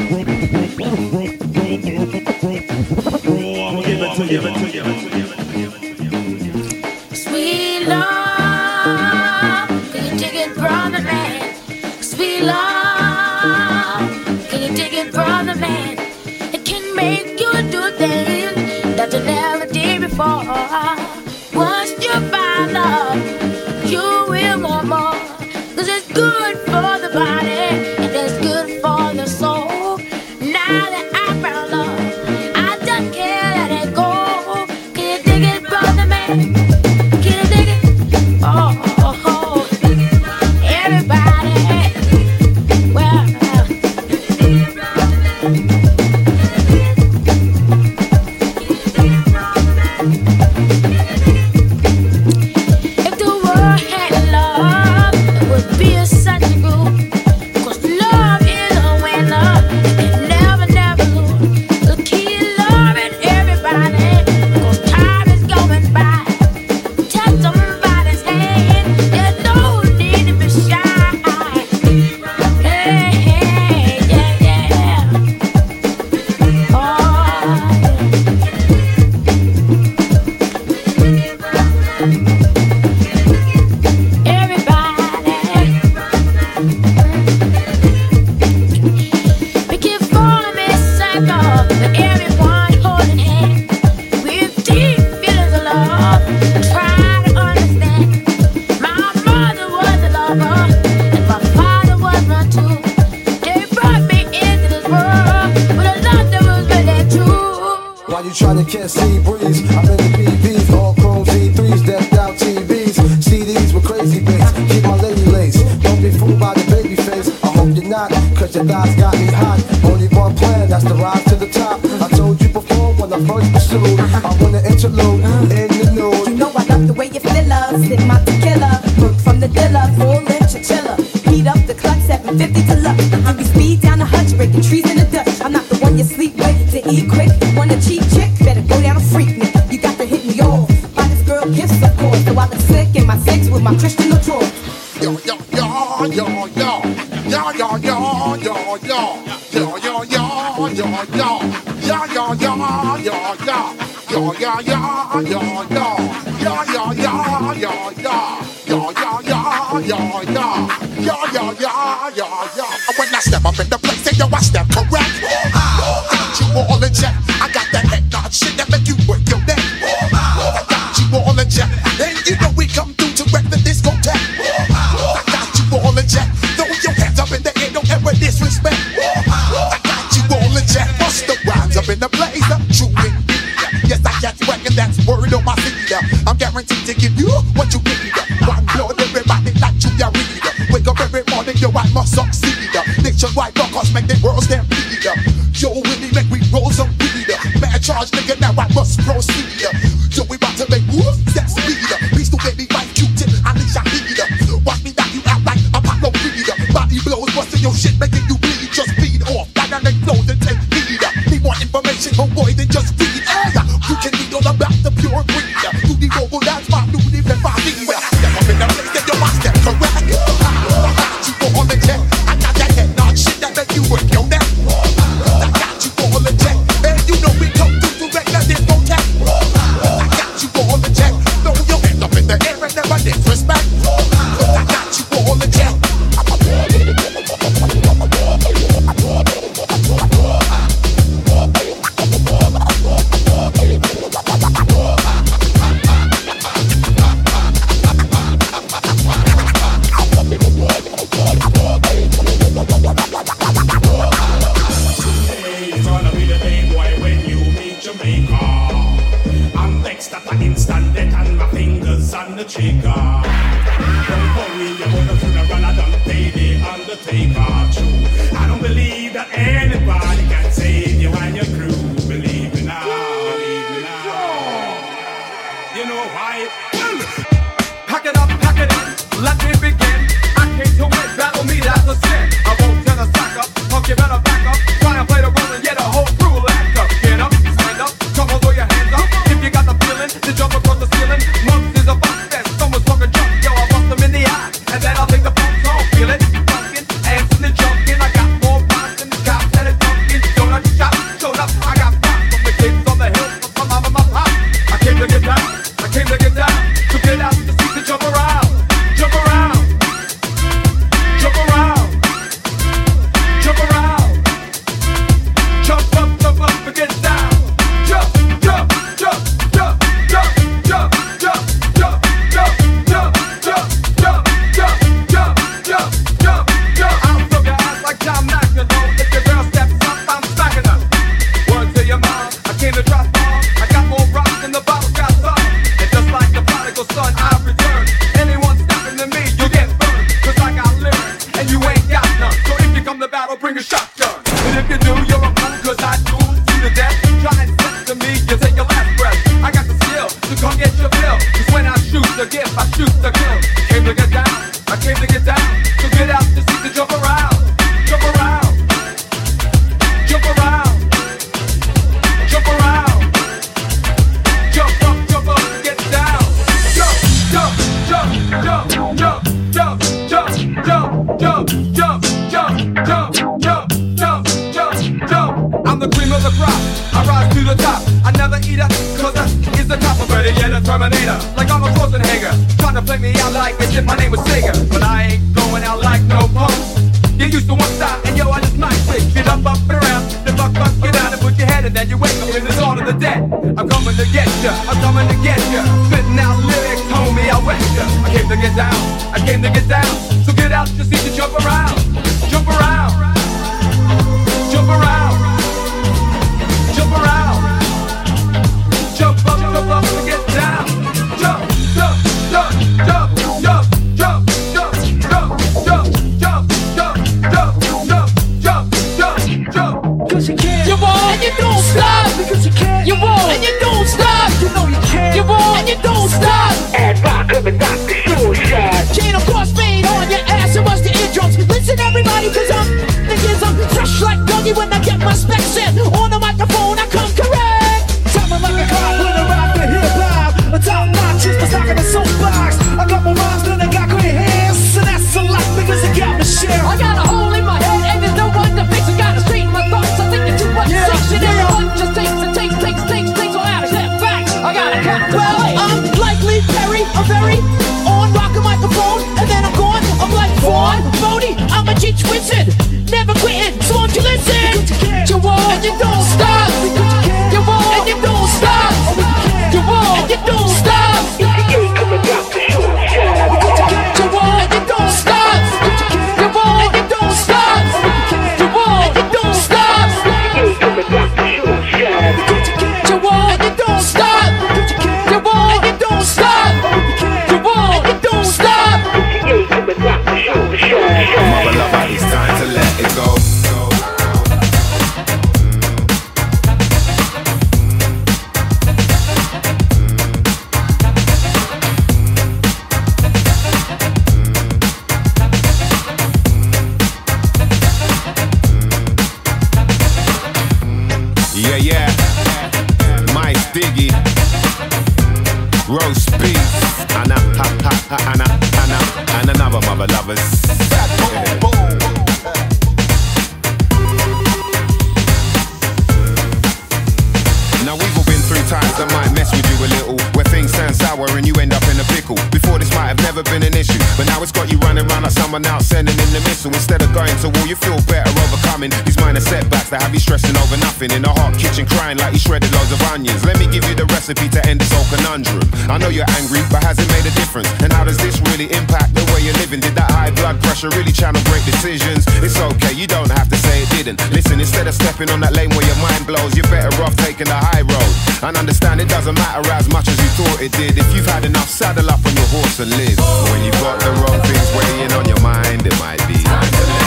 To 537.20 537.28
war 537.28 537.44
you 537.52 537.60
feel 537.60 537.76
better 537.84 538.08
overcoming. 538.24 538.72
These 538.88 538.96
minor 539.04 539.20
setbacks 539.20 539.76
that 539.76 539.84
have 539.84 539.92
you 539.92 540.00
stressing 540.00 540.40
over 540.40 540.56
nothing. 540.64 540.88
In 540.96 541.04
a 541.04 541.12
hot 541.12 541.36
kitchen 541.36 541.68
crying 541.68 542.00
like 542.00 542.16
you 542.16 542.22
shredded 542.24 542.48
loads 542.56 542.72
of 542.72 542.80
onions. 542.88 543.28
Let 543.28 543.36
me 543.44 543.48
give 543.52 543.68
you 543.68 543.76
the 543.76 543.84
recipe 543.92 544.32
to 544.32 544.40
end 544.48 544.64
this 544.64 544.72
whole 544.72 544.88
conundrum. 544.88 545.44
I 545.68 545.76
know 545.76 545.92
you're 545.92 546.08
angry 546.16 546.40
but 546.48 546.64
has 546.64 546.80
it 546.80 546.88
made 546.96 547.04
a 547.04 547.12
difference? 547.20 547.52
And 547.60 547.76
how 547.76 547.84
does 547.84 548.00
this 548.00 548.24
really 548.32 548.48
impact 548.56 548.96
the 548.96 549.04
way 549.12 549.20
you're 549.20 549.36
living? 549.36 549.60
Did 549.60 549.76
that 549.76 549.92
high 549.92 550.16
blood 550.16 550.40
pressure 550.40 550.72
really 550.80 550.96
channel 550.96 551.20
great 551.28 551.44
decisions? 551.44 552.08
It's 552.24 552.40
okay, 552.40 552.72
you 552.72 552.88
don't 552.88 553.12
have 553.12 553.28
to 553.28 553.36
say 553.36 553.68
it 553.68 553.70
didn't. 553.76 554.00
Listen, 554.16 554.40
instead 554.40 554.72
of 554.72 554.74
stepping 554.80 555.12
on 555.12 555.20
that 555.20 555.36
lane 555.36 555.52
where 555.52 555.68
your 555.68 555.80
mind 555.84 556.08
blows 556.08 556.32
You're 556.40 556.48
better 556.48 556.72
off 556.80 556.96
taking 557.04 557.28
the 557.28 557.36
high 557.36 557.68
road. 557.68 557.94
And 558.24 558.40
understand 558.40 558.80
it 558.80 558.88
doesn't 558.88 559.20
matter 559.20 559.44
as 559.52 559.68
much 559.68 559.92
as 559.92 560.00
you 560.00 560.08
thought 560.16 560.40
it 560.40 560.56
did. 560.56 560.80
If 560.80 560.88
you've 560.96 561.12
had 561.12 561.28
enough, 561.28 561.52
saddle 561.52 561.92
up 561.92 562.00
on 562.00 562.16
your 562.16 562.32
horse 562.32 562.64
and 562.64 562.72
live. 562.80 562.96
When 563.28 563.44
you've 563.44 563.60
got 563.60 563.76
the 563.84 563.92
wrong 564.00 564.24
things 564.24 564.48
weighing 564.56 564.96
on 564.96 565.04
your 565.04 565.20
mind 565.20 565.68
It 565.68 565.76
might 565.84 566.00
be 566.08 566.16
time 566.24 566.48
to 566.48 566.64
go 566.64 566.79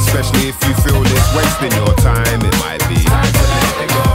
Especially 0.00 0.48
if 0.48 0.56
you 0.64 0.72
feel 0.84 1.02
it's 1.04 1.30
wasting 1.36 1.72
your 1.76 1.92
time 2.00 2.40
It 2.40 2.56
might 2.64 2.82
be. 2.88 3.00
Time 3.04 3.32
to 3.32 3.44
let 3.58 3.74
it 3.84 3.90
go. 3.90 4.06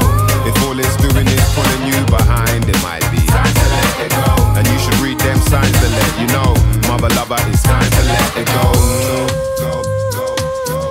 If 0.49 0.55
all 0.65 0.77
it's 0.79 0.97
doing 0.97 1.27
is 1.27 1.45
pulling 1.53 1.83
you 1.89 1.99
behind 2.07 2.65
It 2.65 2.79
might 2.81 3.05
be. 3.11 3.21
And 4.57 4.65
you 4.67 4.77
should 4.79 4.97
read 5.05 5.19
them 5.19 5.37
signs 5.51 5.77
to 5.79 5.87
let 5.89 6.11
you 6.19 6.27
know 6.33 6.53
Mother 6.89 7.09
lover, 7.15 7.37
it's 7.47 7.61
time 7.63 7.89
to 7.89 8.03
let 8.09 8.37
it 8.37 8.47
go. 8.47 8.71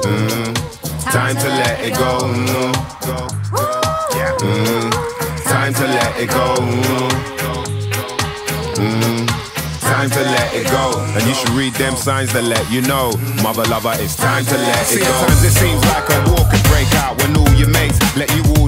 Mm. 0.07 0.55
Time 1.11 1.37
to 1.37 1.49
let 1.49 1.81
it 1.85 1.95
go. 1.95 2.19
Mm. 2.23 2.73
Mm. 4.39 5.45
Time 5.45 5.75
to 5.75 5.85
let 5.87 6.21
it 6.21 6.29
go. 6.29 6.55
Mm. 6.55 7.08
It 10.59 10.67
go. 10.71 10.99
And 11.15 11.23
you 11.25 11.35
should 11.35 11.51
read 11.51 11.75
them 11.75 11.97
signs 11.97 12.33
that 12.33 12.45
let 12.45 12.63
you 12.71 12.83
know. 12.83 13.13
Mother 13.43 13.65
lover, 13.71 13.95
it's 13.97 14.17
time 14.17 14.45
to 14.45 14.57
let 14.57 14.93
it 14.93 15.01
go. 15.01 15.07
Sometimes 15.07 15.45
it 15.45 15.55
seems 15.57 15.81
like 15.95 16.07
a 16.11 16.19
war 16.31 16.45
could 16.51 16.65
break 16.69 16.91
out 17.01 17.17
when 17.23 17.37
all 17.37 17.53
your 17.55 17.71
mates 17.71 17.99
let 18.17 18.29
you 18.35 18.43
all 18.55 18.68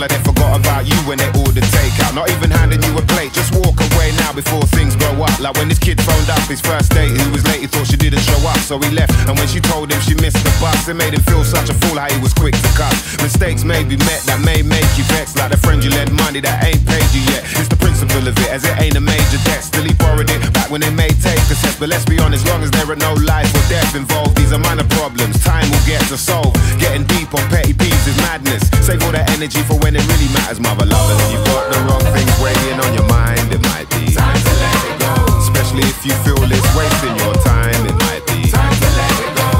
like 0.00 0.10
they 0.10 0.24
forgot 0.24 0.56
about 0.56 0.88
you 0.88 0.96
when 1.04 1.20
they 1.20 1.28
ordered 1.36 1.68
takeout. 1.68 2.16
Not 2.16 2.32
even 2.32 2.50
handing 2.50 2.80
you 2.82 2.96
a 2.96 3.04
plate, 3.12 3.36
just 3.36 3.52
walk 3.52 3.76
away 3.92 4.16
now 4.16 4.32
before 4.32 4.64
things 4.72 4.96
grow 4.96 5.12
up. 5.20 5.36
Like 5.38 5.54
when 5.60 5.68
this 5.68 5.78
kid 5.78 6.00
phoned 6.00 6.30
up 6.32 6.40
his 6.48 6.60
first 6.60 6.90
date, 6.96 7.12
who 7.12 7.28
was 7.30 7.44
late, 7.44 7.60
he 7.60 7.68
thought 7.68 7.86
she 7.86 8.00
didn't 8.00 8.24
show 8.24 8.40
up, 8.48 8.56
so 8.64 8.80
he 8.80 8.88
left. 8.96 9.12
And 9.28 9.36
when 9.36 9.46
she 9.46 9.60
told 9.60 9.92
him 9.92 10.00
she 10.00 10.16
missed 10.16 10.40
the 10.40 10.52
bus, 10.56 10.88
it 10.88 10.96
made 10.96 11.12
him 11.12 11.20
feel 11.28 11.44
such 11.44 11.68
a 11.68 11.74
fool 11.84 12.00
how 12.00 12.08
he 12.08 12.18
was 12.24 12.32
quick 12.32 12.56
to 12.56 12.70
cut. 12.72 12.96
Mistakes 13.20 13.62
may 13.62 13.84
be 13.84 14.00
met 14.08 14.24
that 14.24 14.40
may 14.40 14.64
make 14.64 14.88
you 14.96 15.04
vex, 15.12 15.36
like 15.36 15.52
the 15.52 15.60
friend 15.60 15.84
you 15.84 15.90
lent 15.92 16.10
money 16.16 16.40
that 16.40 16.64
ain't 16.64 16.80
paid 16.88 17.04
you 17.12 17.20
yet. 17.28 17.44
It's 17.60 17.68
the 17.68 17.76
principle 17.76 18.24
of 18.24 18.32
it, 18.40 18.48
as 18.48 18.64
it 18.64 18.72
ain't 18.80 18.96
a 18.96 19.04
major 19.04 19.40
debt. 19.44 19.60
Still 19.60 19.84
he 19.84 19.92
borrowed 20.00 20.32
it 20.32 20.40
back 20.56 20.72
when 20.72 20.80
they 20.80 20.90
made 20.90 21.12
take 21.20 21.40
the 21.52 21.56
test. 21.60 21.76
But 21.76 21.92
let's 21.92 22.08
be 22.08 22.16
honest, 22.18 22.48
long 22.48 22.64
as 22.64 22.70
there 22.72 22.88
are 22.88 22.96
no 22.96 23.12
life 23.28 23.52
or 23.52 23.64
death 23.68 23.92
involved, 23.92 24.32
these 24.40 24.52
are 24.52 24.62
minor 24.64 24.88
problems. 24.96 25.36
Time 25.44 25.68
will 25.68 25.84
get 25.84 26.00
to 26.08 26.16
solve. 26.16 26.56
Getting 26.80 27.04
deep 27.04 27.28
on 27.36 27.44
petty 27.52 27.76
peeves 27.76 28.08
is 28.08 28.16
madness. 28.24 28.64
Save 28.80 29.04
all 29.04 29.12
that 29.12 29.28
energy 29.36 29.60
for 29.68 29.76
when 29.84 29.89
when 29.90 29.98
it 30.00 30.06
really 30.06 30.30
matters, 30.32 30.60
mother 30.60 30.86
lover. 30.86 31.18
If 31.18 31.32
you've 31.34 31.44
got 31.50 31.66
the 31.66 31.78
wrong 31.82 32.06
things 32.14 32.30
weighing 32.38 32.78
on 32.78 32.94
your 32.94 33.08
mind, 33.10 33.50
it 33.50 33.58
might 33.74 33.90
be 33.90 34.14
time 34.14 34.38
to 34.38 34.54
let 34.62 34.78
it 34.86 34.96
go. 35.02 35.14
Especially 35.42 35.82
if 35.82 36.06
you 36.06 36.14
feel 36.22 36.38
it's 36.46 36.70
wasting 36.78 37.16
your 37.18 37.34
time, 37.42 37.74
it 37.90 37.96
might 38.06 38.22
be 38.30 38.46
time 38.46 38.70
to 38.70 38.90
let 38.94 39.14
it 39.18 39.32
go. 39.34 39.50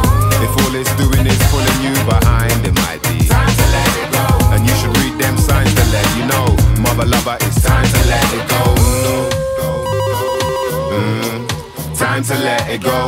If 0.47 0.53
all 0.63 0.75
it's 0.79 0.95
doing 0.95 1.27
is 1.27 1.41
pulling 1.51 1.79
you 1.83 1.95
behind, 2.07 2.63
it 2.63 2.75
might 2.79 3.03
be 3.11 3.27
time 3.27 3.51
to 3.51 3.67
let 3.75 3.91
it 3.99 4.09
go. 4.15 4.27
And 4.55 4.63
you 4.63 4.75
should 4.79 4.95
read 5.03 5.19
them 5.19 5.35
signs 5.35 5.75
to 5.75 5.85
let 5.91 6.07
you 6.15 6.23
know, 6.31 6.47
mother 6.79 7.11
lover, 7.11 7.35
it's 7.43 7.59
time 7.67 7.91
to 7.91 8.01
let 8.07 8.27
it 8.31 8.47
go. 8.55 8.63
Mm. 10.95 11.99
Time 11.99 12.23
to 12.23 12.37
let 12.39 12.71
it 12.71 12.83
go. 12.87 12.99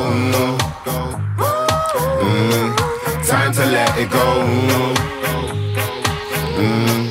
Mm. 2.18 2.66
Time 3.30 3.52
to 3.52 3.64
let 3.66 3.94
it 3.96 4.10
go. 4.10 4.26
Mm 6.58 7.01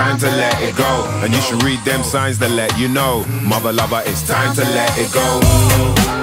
time 0.00 0.18
to 0.18 0.30
let 0.30 0.62
it 0.62 0.74
go. 0.76 1.04
And 1.22 1.34
you 1.34 1.40
should 1.42 1.62
read 1.62 1.78
them 1.80 2.02
signs 2.02 2.38
that 2.38 2.50
let 2.50 2.78
you 2.78 2.88
know. 2.88 3.22
Mother 3.42 3.70
lover, 3.70 4.02
it's 4.06 4.22
time 4.26 4.54
to 4.54 4.62
let 4.62 4.90
it 4.96 5.12
go. 5.12 6.19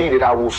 cheated, 0.00 0.22
I 0.22 0.34
will 0.34 0.50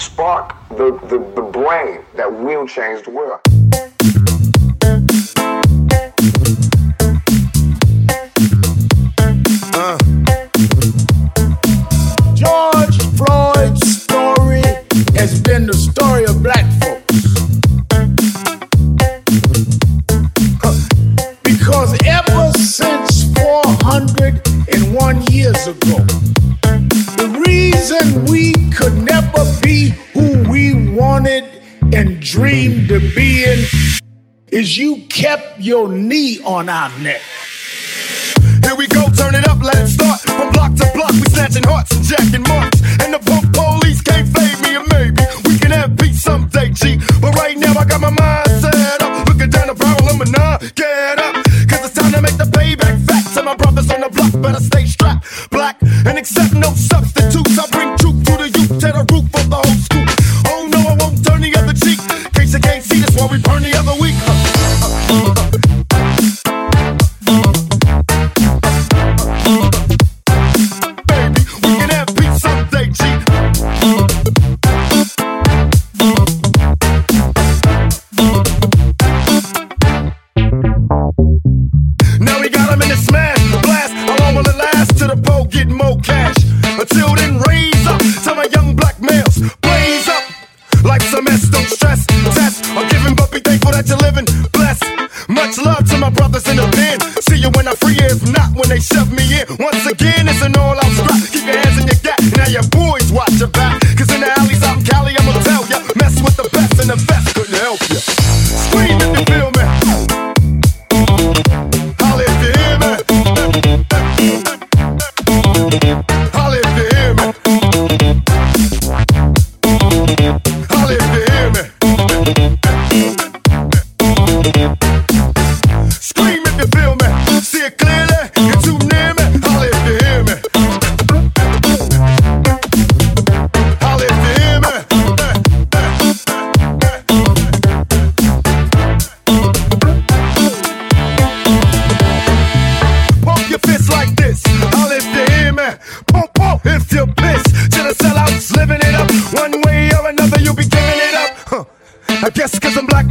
Step 35.41 35.55
your 35.57 35.89
knee 35.89 36.39
on 36.45 36.69
our 36.69 36.89
neck. 36.99 37.21
Here 38.63 38.75
we 38.75 38.85
go, 38.87 39.09
turn 39.09 39.33
it 39.33 39.47
up, 39.47 39.61
let's 39.63 39.93
start. 39.93 40.19
From 40.21 40.51
block 40.51 40.75
to 40.75 40.85
block, 40.93 41.11
we 41.13 41.25
snatching 41.33 41.63
hearts 41.63 41.91
and 41.95 42.03
jacking 42.05 42.45
marks. 42.47 42.79
And 43.01 43.13
the 43.13 43.19
punk 43.25 43.51
police 43.51 44.01
can't 44.01 44.27
fade 44.29 44.59
me, 44.61 44.75
and 44.77 44.87
maybe 44.93 45.23
we 45.45 45.57
can 45.57 45.71
have 45.71 45.97
peace 45.97 46.21
someday, 46.21 46.69
G. 46.69 46.99
But 47.21 47.33
right 47.35 47.57
now, 47.57 47.73
I 47.73 47.85
got 47.85 48.01
my 48.01 48.11
mind 48.11 48.49
set 48.61 49.01
up. 49.01 49.27
Looking 49.29 49.49
down 49.49 49.67
the 49.67 49.73
barrel, 49.73 50.09
I'm 50.09 50.21
a 50.21 50.25
nah, 50.29 50.57
get 50.75 51.17
up. 51.17 51.33
Cause 51.69 51.89
it's 51.89 51.95
time 51.95 52.11
to 52.11 52.21
make 52.21 52.37
the 52.37 52.45
payback 52.45 53.01
fat. 53.07 53.33
To 53.33 53.41
my 53.41 53.55
brothers 53.55 53.89
on 53.89 54.01
the 54.01 54.09
block, 54.09 54.31
better 54.43 54.63
stay 54.63 54.85
strapped, 54.85 55.25
black, 55.49 55.81
and 55.81 56.19
accept 56.19 56.53
no 56.53 56.69
substitute. 56.75 57.50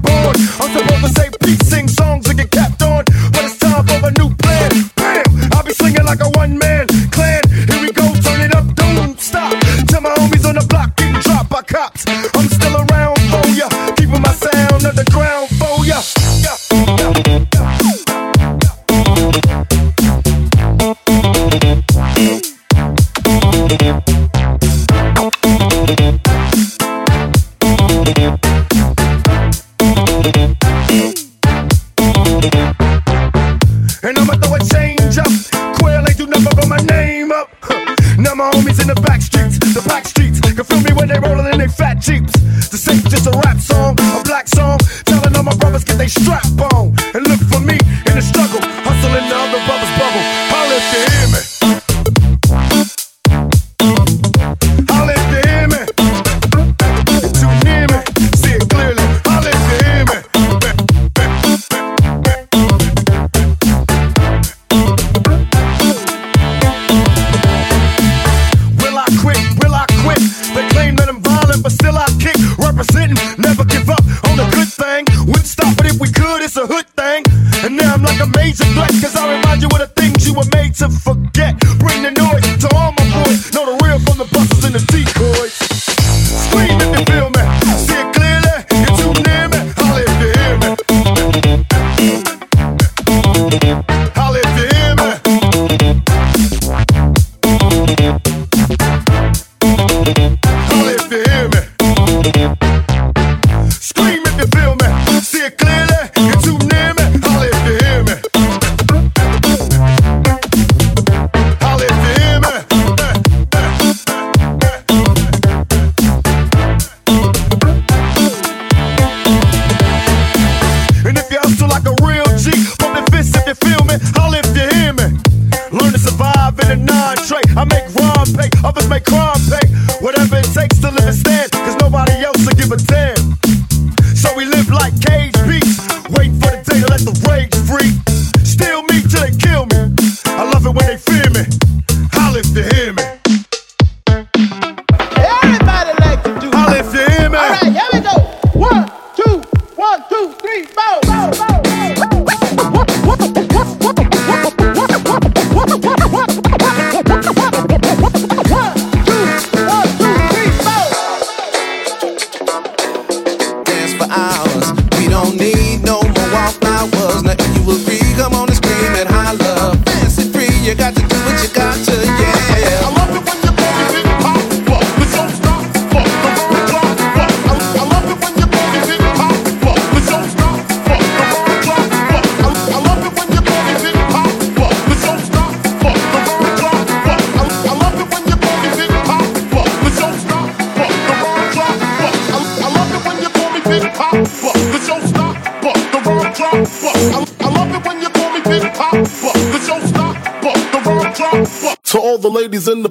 I'm 0.04 0.34
supposed 0.34 1.14
to 1.14 1.20
say 1.20 1.30
peace, 1.40 1.68
sing 1.68 1.88
songs, 1.88 2.28
and 2.28 2.38
get 2.38 2.50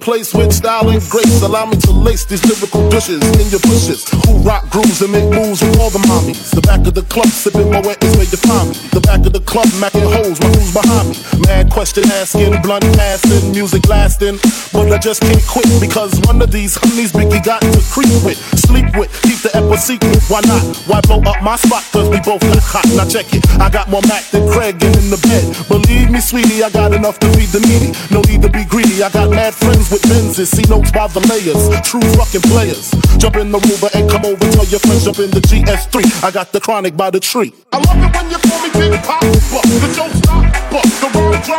place 0.10 0.34
with 0.34 0.52
style 0.52 0.90
and 0.90 1.08
grace, 1.08 1.44
allow 1.44 1.68
me 1.68 1.78
to 1.78 1.92
lace 1.92 2.26
these 2.26 2.44
lyrical 2.50 2.82
dishes 2.90 3.22
in 3.38 3.46
your 3.54 3.62
bushes. 3.70 4.10
Who 4.26 4.42
rock 4.42 4.68
grooves 4.72 5.04
and 5.04 5.12
make 5.12 5.30
moves 5.30 5.62
with 5.62 5.78
all 5.78 5.92
the 5.92 6.02
mommies. 6.10 6.50
The 6.50 6.62
back 6.66 6.82
of 6.88 6.96
the 6.96 7.06
club 7.14 7.30
sipping 7.30 7.70
my 7.70 7.80
wet 7.86 8.04
is 8.04 8.18
where 8.18 8.26
you 8.26 8.42
find 8.42 8.74
me. 8.74 8.76
The 8.90 9.02
back 9.06 9.22
of 9.28 9.34
the 9.38 9.46
club 9.46 9.70
macking 9.78 10.10
holes, 10.10 10.42
my 10.42 10.50
who's 10.50 10.74
behind 10.74 11.14
me. 11.14 11.16
Question 11.70 12.04
asking, 12.12 12.62
blunt 12.62 12.84
passing, 12.98 13.52
music 13.52 13.88
lasting. 13.88 14.38
But 14.74 14.92
I 14.92 14.98
just 14.98 15.22
can't 15.22 15.46
quit 15.48 15.70
because 15.80 16.20
one 16.26 16.42
of 16.42 16.52
these 16.52 16.76
honeys 16.76 17.12
Biggie 17.12 17.44
got 17.44 17.62
to 17.62 17.82
creep 17.94 18.12
with, 18.26 18.38
sleep 18.60 18.86
with, 18.98 19.10
keep 19.22 19.40
the 19.40 19.52
ep 19.56 19.70
a 19.72 19.78
secret. 19.78 20.18
Why 20.28 20.42
not? 20.46 20.64
Why 20.88 21.02
blow 21.02 21.22
up 21.24 21.42
my 21.42 21.56
spot? 21.56 21.84
Cause 21.92 22.10
we 22.10 22.20
both 22.22 22.42
got 22.42 22.60
hot. 22.60 22.86
Now 22.98 23.08
check 23.08 23.34
it. 23.34 23.46
I 23.60 23.70
got 23.70 23.90
more 23.90 24.02
Mac 24.08 24.26
than 24.32 24.50
Craig 24.50 24.82
in 24.82 25.10
the 25.10 25.20
bed. 25.22 25.46
Believe 25.68 26.12
me, 26.12 26.20
sweetie, 26.20 26.64
I 26.64 26.70
got 26.70 26.94
enough 26.94 27.20
to 27.20 27.28
feed 27.34 27.50
the 27.50 27.62
needy. 27.62 27.94
No 28.10 28.22
need 28.28 28.42
to 28.42 28.50
be 28.50 28.66
greedy. 28.66 29.04
I 29.04 29.10
got 29.10 29.30
mad 29.30 29.54
friends 29.54 29.90
with 29.92 30.02
Benzes. 30.04 30.50
See 30.50 30.66
notes 30.70 30.92
by 30.92 31.08
the 31.08 31.22
layers. 31.30 31.70
True 31.86 32.04
fucking 32.18 32.46
players. 32.50 32.92
Jump 33.18 33.38
in 33.38 33.52
the 33.52 33.60
Rover 33.60 33.90
and 33.94 34.10
come 34.10 34.26
over. 34.26 34.46
Tell 34.52 34.66
your 34.66 34.82
friends 34.82 35.06
jump 35.06 35.20
in 35.20 35.32
the 35.32 35.42
GS3. 35.42 36.24
I 36.24 36.32
got 36.32 36.52
the 36.52 36.60
chronic 36.60 36.98
by 36.98 37.10
the 37.10 37.20
tree. 37.20 37.54
I 37.72 37.78
love 37.78 37.98
it 38.02 38.12
when 38.16 38.30
you 38.32 38.38
call 38.38 38.60
me 38.64 38.70
Big 38.74 38.94
Pop, 39.04 39.22
but 39.22 39.64
the 39.64 39.78
but 39.82 39.96
don't 39.96 40.14
stop, 40.16 40.44
fuck 40.72 40.88
the 41.02 41.20
road 41.20 41.40
clock, 41.44 41.59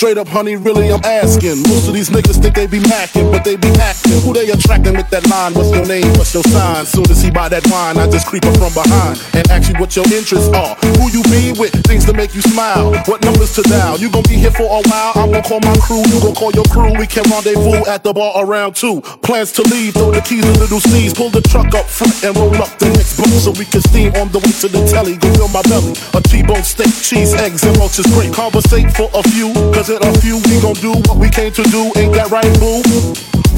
Straight 0.00 0.16
up, 0.16 0.28
honey, 0.28 0.56
really, 0.56 0.88
I'm 0.90 1.04
asking. 1.04 1.60
Most 1.68 1.86
of 1.86 1.92
these 1.92 2.08
niggas 2.08 2.40
think 2.40 2.54
they 2.54 2.66
be 2.66 2.80
macking, 2.88 3.30
but 3.30 3.44
they 3.44 3.56
be 3.56 3.68
acting. 3.76 4.16
Who 4.24 4.32
they 4.32 4.48
attracting 4.48 4.96
with 4.96 5.10
that 5.10 5.28
line? 5.28 5.52
What's 5.52 5.68
your 5.76 5.84
name? 5.84 6.08
What's 6.16 6.32
your 6.32 6.42
sign? 6.48 6.86
Soon 6.86 7.04
as 7.12 7.20
he 7.20 7.30
buy 7.30 7.52
that 7.52 7.68
wine, 7.68 8.00
I 8.00 8.08
just 8.08 8.24
creep 8.24 8.48
up 8.48 8.56
from 8.56 8.72
behind 8.72 9.20
and 9.36 9.44
ask 9.52 9.68
you 9.68 9.76
what 9.76 9.92
your 9.92 10.08
interests 10.08 10.48
are. 10.56 10.72
Who 10.96 11.12
you 11.12 11.20
be 11.28 11.52
with? 11.52 11.76
Things 11.84 12.08
to 12.08 12.16
make 12.16 12.32
you 12.32 12.40
smile. 12.40 12.96
What 13.04 13.20
numbers 13.28 13.52
to 13.60 13.62
dial? 13.68 14.00
You 14.00 14.08
gon' 14.08 14.24
be 14.24 14.40
here 14.40 14.56
for 14.56 14.64
a 14.64 14.80
while. 14.88 15.12
I'm 15.20 15.36
gon' 15.36 15.44
call 15.44 15.60
my 15.60 15.76
crew. 15.84 16.00
You 16.08 16.16
gon' 16.24 16.32
call 16.32 16.56
your 16.56 16.64
crew. 16.72 16.96
We 16.96 17.04
can 17.04 17.28
rendezvous 17.28 17.84
at 17.84 18.00
the 18.00 18.16
bar 18.16 18.40
around 18.40 18.80
two. 18.80 19.04
Plans 19.20 19.52
to 19.60 19.62
leave. 19.68 19.92
Throw 19.92 20.16
the 20.16 20.24
keys 20.24 20.48
in 20.48 20.56
the 20.56 20.64
little 20.64 20.80
C's. 20.80 21.12
Pull 21.12 21.28
the 21.28 21.44
truck 21.44 21.76
up 21.76 21.84
front 21.84 22.16
and 22.24 22.32
roll 22.40 22.56
up 22.56 22.72
the 22.80 22.88
next 22.88 23.20
block 23.20 23.36
so 23.36 23.52
we 23.52 23.68
can 23.68 23.84
steam 23.92 24.16
on 24.16 24.32
the 24.32 24.40
way 24.40 24.54
to 24.64 24.68
the 24.72 24.80
telly. 24.88 25.20
Go 25.20 25.28
fill 25.36 25.52
my 25.52 25.60
belly. 25.68 25.92
A 26.16 26.24
T-bone 26.24 26.64
steak, 26.64 26.88
cheese, 27.04 27.36
eggs, 27.36 27.68
and 27.68 27.76
roaches 27.76 28.08
great. 28.16 28.32
Conversate 28.32 28.88
for 28.96 29.12
a 29.12 29.20
few, 29.28 29.52
cause 29.76 29.89
a 29.98 30.14
few 30.22 30.38
we 30.46 30.62
gon' 30.62 30.78
do 30.78 30.94
what 31.10 31.18
we 31.18 31.26
came 31.26 31.50
to 31.50 31.66
do. 31.74 31.90
Ain't 31.98 32.14
that 32.14 32.30
right, 32.30 32.46
boo? 32.62 32.78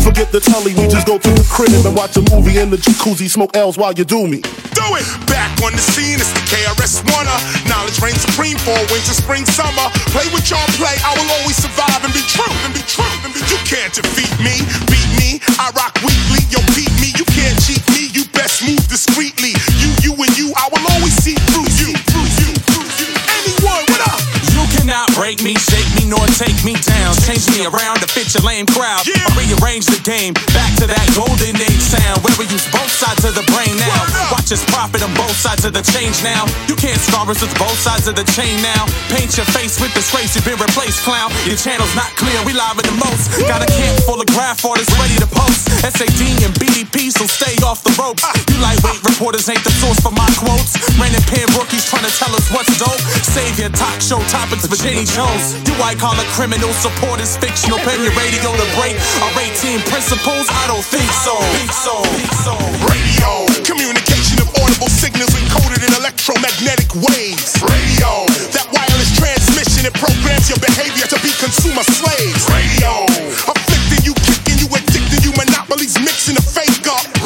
Forget 0.00 0.32
the 0.32 0.40
telly, 0.40 0.72
we 0.80 0.88
just 0.88 1.04
go 1.04 1.20
to 1.20 1.30
the 1.36 1.44
crib 1.44 1.68
and 1.84 1.92
watch 1.92 2.16
a 2.16 2.24
movie 2.32 2.56
in 2.56 2.72
the 2.72 2.80
jacuzzi, 2.80 3.28
smoke 3.28 3.52
L's 3.52 3.76
while 3.76 3.92
you 3.92 4.08
do 4.08 4.24
me. 4.24 4.40
Do 4.72 4.86
it! 4.96 5.04
Back 5.28 5.52
on 5.60 5.76
the 5.76 5.84
scene, 5.92 6.16
it's 6.16 6.32
the 6.32 6.40
KRS 6.48 7.04
One. 7.12 7.28
Knowledge 7.68 8.00
reigns 8.00 8.24
supreme 8.24 8.56
for 8.64 8.72
winter, 8.88 9.12
spring, 9.12 9.44
summer. 9.44 9.92
Play 10.16 10.24
with 10.32 10.48
y'all 10.48 10.64
play, 10.80 10.96
I 11.04 11.12
will 11.20 11.28
always 11.36 11.60
survive 11.60 12.00
and 12.00 12.14
be 12.16 12.24
true, 12.24 12.48
and 12.64 12.72
be 12.72 12.80
true, 12.88 13.12
and 13.28 13.32
be 13.36 13.40
You 13.52 13.60
can't 13.68 13.92
defeat 13.92 14.32
me, 14.40 14.64
beat 14.88 15.10
me. 15.20 15.30
I 15.60 15.68
rock 15.76 15.92
weekly, 16.00 16.48
yo, 16.48 16.64
beat 16.72 16.92
me. 16.96 17.12
You 17.12 17.28
can't 17.36 17.60
cheat 17.60 17.84
me, 17.92 18.08
you 18.08 18.24
best 18.32 18.64
move 18.64 18.80
discreetly. 18.88 19.52
You, 19.84 19.92
you, 20.00 20.12
and 20.16 20.32
you, 20.40 20.48
I 20.56 20.72
will 20.72 20.86
always 20.96 21.12
see 21.20 21.36
through 21.52 21.68
you, 21.76 21.92
through 22.08 22.30
you, 22.40 22.50
through 22.72 22.88
you. 23.04 23.10
Anyone, 23.36 23.84
what 23.92 24.00
up? 24.08 24.31
You 24.62 24.70
cannot 24.78 25.10
break 25.18 25.42
me, 25.42 25.58
shake 25.58 25.90
me, 25.98 26.06
nor 26.06 26.22
take 26.38 26.54
me 26.62 26.78
down. 26.86 27.18
Change 27.26 27.50
me 27.50 27.66
around 27.66 27.98
to 27.98 28.06
fit 28.06 28.30
your 28.30 28.46
lame 28.46 28.62
crowd. 28.70 29.02
Or 29.10 29.34
rearrange 29.34 29.90
the 29.90 29.98
game 30.06 30.38
back 30.54 30.70
to 30.78 30.86
that 30.86 31.02
golden 31.18 31.58
age 31.58 31.82
sound 31.82 32.22
where 32.22 32.30
we 32.38 32.46
use 32.46 32.62
both 32.70 32.86
sides 32.86 33.26
of 33.26 33.34
the 33.34 33.42
brain 33.50 33.74
now. 33.82 34.30
Watch 34.30 34.54
us 34.54 34.62
profit 34.70 35.02
on 35.02 35.10
both 35.18 35.34
sides 35.34 35.66
of 35.66 35.74
the 35.74 35.82
change 35.82 36.22
now. 36.22 36.46
You 36.70 36.78
can't 36.78 36.98
scar 37.02 37.26
us, 37.26 37.42
it's 37.42 37.50
both 37.58 37.74
sides 37.74 38.06
of 38.06 38.14
the 38.14 38.22
chain 38.38 38.54
now. 38.62 38.86
Paint 39.10 39.34
your 39.34 39.48
face 39.50 39.82
with 39.82 39.90
disgrace, 39.98 40.38
you've 40.38 40.46
been 40.46 40.62
replaced, 40.62 41.02
clown. 41.02 41.34
Your 41.42 41.58
channel's 41.58 41.90
not 41.98 42.14
clear, 42.14 42.38
we 42.46 42.54
live 42.54 42.78
in 42.78 42.86
the 42.86 42.98
most. 43.02 43.34
Got 43.50 43.66
a 43.66 43.70
camp 43.74 43.98
full 44.06 44.22
of 44.22 44.30
graph 44.30 44.62
artists 44.62 44.94
ready 44.94 45.18
to 45.18 45.26
post. 45.26 45.74
SAD 45.82 46.22
and 46.46 46.54
BDP, 46.54 47.10
so 47.10 47.26
stay 47.26 47.58
off 47.66 47.82
the 47.82 47.90
ropes. 47.98 48.22
You 48.46 48.62
lightweight 48.62 49.02
reporters 49.02 49.50
ain't 49.50 49.66
the 49.66 49.74
source 49.82 49.98
for 49.98 50.14
my 50.14 50.30
quotes. 50.38 50.78
Random 51.02 51.22
pen 51.26 51.50
rookies 51.58 51.82
trying 51.90 52.06
to 52.06 52.14
tell 52.14 52.30
us 52.38 52.46
what's 52.54 52.70
dope. 52.78 53.02
Save 53.26 53.58
your 53.58 53.74
talk 53.74 53.98
show 53.98 54.22
topics 54.52 54.68
for 54.68 54.76
Jenny 54.84 55.04
Jones. 55.04 55.56
Do 55.64 55.72
I 55.80 55.94
call 55.96 56.12
a 56.12 56.26
criminal 56.36 56.72
supporters 56.76 57.36
fictional? 57.36 57.78
Pay 57.80 57.96
your 58.04 58.12
radio 58.12 58.52
to 58.52 58.66
break 58.76 58.96
our 59.24 59.32
18 59.40 59.80
principles? 59.88 60.44
I 60.50 60.68
don't 60.68 60.84
think 60.84 61.08
so. 61.24 61.32
Think 61.56 61.72
so. 61.72 61.94
Think 62.12 62.32
so. 62.44 62.54
Radio. 62.84 63.48
Communication 63.64 64.36
of 64.44 64.52
audible 64.60 64.92
signals 64.92 65.32
encoded 65.32 65.80
in 65.80 65.92
electromagnetic 65.96 66.92
waves. 67.00 67.56
Radio. 67.64 68.28
That 68.52 68.68
wireless 68.68 69.12
transmission 69.16 69.88
it 69.88 69.94
programs 69.96 70.48
your 70.52 70.60
behavior 70.60 71.08
to 71.08 71.16
be 71.24 71.32
consumer 71.40 71.84
slaves. 71.88 72.44
Radio. 72.52 73.08
Afflicting 73.48 74.04
you, 74.04 74.12
kicking 74.20 74.60
you, 74.60 74.68
addicting 74.68 75.22
you, 75.24 75.32
monopolies 75.32 75.96
mixing 76.04 76.36
the 76.36 76.44
fake 76.44 76.84
up. 76.92 77.21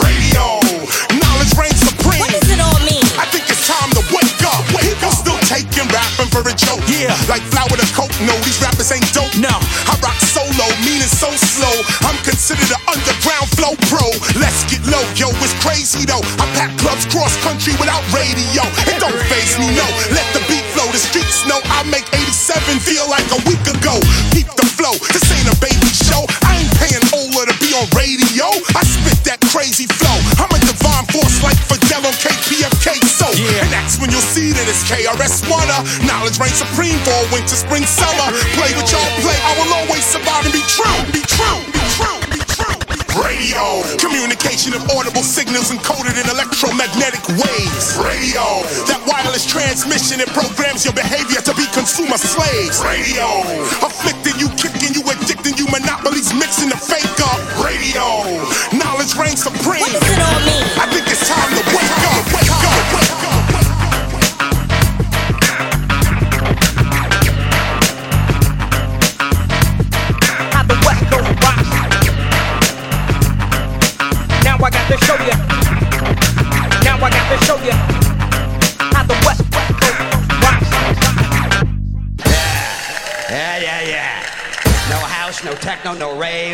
Taking 5.76 5.92
rapping 5.92 6.32
for 6.32 6.40
a 6.40 6.56
joke. 6.56 6.80
Yeah. 6.88 7.12
Like 7.28 7.44
flour 7.52 7.68
to 7.68 7.88
coke. 7.92 8.08
No, 8.24 8.32
these 8.48 8.56
rappers 8.64 8.88
ain't 8.96 9.04
dope. 9.12 9.28
No. 9.36 9.52
I 9.84 9.92
rock 10.00 10.16
solo, 10.24 10.64
meaning 10.80 11.04
so 11.04 11.28
slow. 11.36 11.76
I'm 12.00 12.16
considered 12.24 12.72
an 12.72 12.80
underground 12.88 13.52
flow 13.60 13.76
pro. 13.92 14.08
Let's 14.40 14.64
get 14.72 14.80
low, 14.88 15.04
yo, 15.20 15.28
it's 15.44 15.52
crazy 15.60 16.08
though. 16.08 16.24
I 16.40 16.48
pack 16.56 16.72
clubs 16.80 17.04
cross 17.12 17.36
country 17.44 17.76
without 17.76 18.00
radio. 18.08 18.64
It 18.88 18.96
don't 19.04 19.20
phase 19.28 19.52
me, 19.60 19.68
no. 19.76 19.84
Let 20.16 20.24
the 20.32 20.40
beat 20.48 20.64
flow, 20.72 20.88
the 20.96 21.02
streets 21.02 21.44
know 21.44 21.60
I 21.68 21.84
make 21.92 22.08
87 22.08 22.80
feel 22.80 23.04
like 23.12 23.28
a 23.36 23.40
week 23.44 23.60
ago. 23.68 24.00
Keep 24.32 24.48
the 24.56 24.64
flow, 24.80 24.96
this 25.12 25.28
ain't 25.28 25.52
a 25.52 25.56
baby 25.60 25.92
show. 25.92 26.24
I 26.48 26.56
ain't 26.56 26.72
paying 26.80 27.04
Ola 27.12 27.52
to 27.52 27.56
be 27.60 27.76
on 27.76 27.84
radio. 27.92 28.48
I 28.72 28.80
spit 28.80 29.20
that 29.28 29.44
crazy 29.52 29.84
flow. 29.84 30.16
I'm 30.40 30.48
a 30.48 30.60
divine 30.64 31.04
force 31.12 31.44
like 31.44 31.60
Fidel 31.68 32.00
on 32.00 32.16
KPFK. 32.16 32.75
So, 33.36 33.44
and 33.44 33.68
that's 33.68 34.00
when 34.00 34.08
you'll 34.08 34.24
see 34.32 34.56
that 34.56 34.64
it's 34.64 34.80
KRS 34.88 35.44
One. 35.52 35.68
Knowledge 36.08 36.40
reigns 36.40 36.56
supreme 36.56 36.96
for 37.04 37.12
winter, 37.28 37.52
spring, 37.52 37.84
summer. 37.84 38.32
Play 38.56 38.72
with 38.72 38.88
y'all 38.88 39.12
play. 39.20 39.36
I 39.36 39.52
will 39.60 39.72
always 39.76 40.08
survive 40.08 40.48
and 40.48 40.56
be 40.56 40.64
true, 40.64 40.96
be 41.12 41.20
true, 41.20 41.60
be 41.68 41.84
true, 42.00 42.16
be 42.32 42.40
true. 42.48 42.76
Radio, 43.12 43.84
communication 44.00 44.72
of 44.72 44.88
audible 44.88 45.20
signals 45.20 45.68
encoded 45.68 46.16
in 46.16 46.24
electromagnetic 46.32 47.20
waves. 47.36 48.00
Radio, 48.00 48.64
that 48.88 49.04
wireless 49.04 49.44
transmission 49.44 50.24
it 50.24 50.32
programs 50.32 50.88
your 50.88 50.96
behavior 50.96 51.44
to 51.44 51.52
be 51.60 51.68
consumer 51.76 52.16
slaves. 52.16 52.80
Radio, 52.80 53.44
afflicting 53.84 54.40
you, 54.40 54.48
kicking 54.56 54.96
you, 54.96 55.04
addicting 55.12 55.60
you, 55.60 55.68
monopolies 55.68 56.32
mixing 56.32 56.72
the 56.72 56.80
fake 56.80 57.20
up. 57.20 57.36
Radio, 57.60 58.24
knowledge 58.80 59.12
reigns 59.12 59.44
supreme. 59.44 59.84
What 59.84 59.92
does 59.92 60.08
it 60.08 60.24
all 60.24 60.40
mean? 60.48 60.64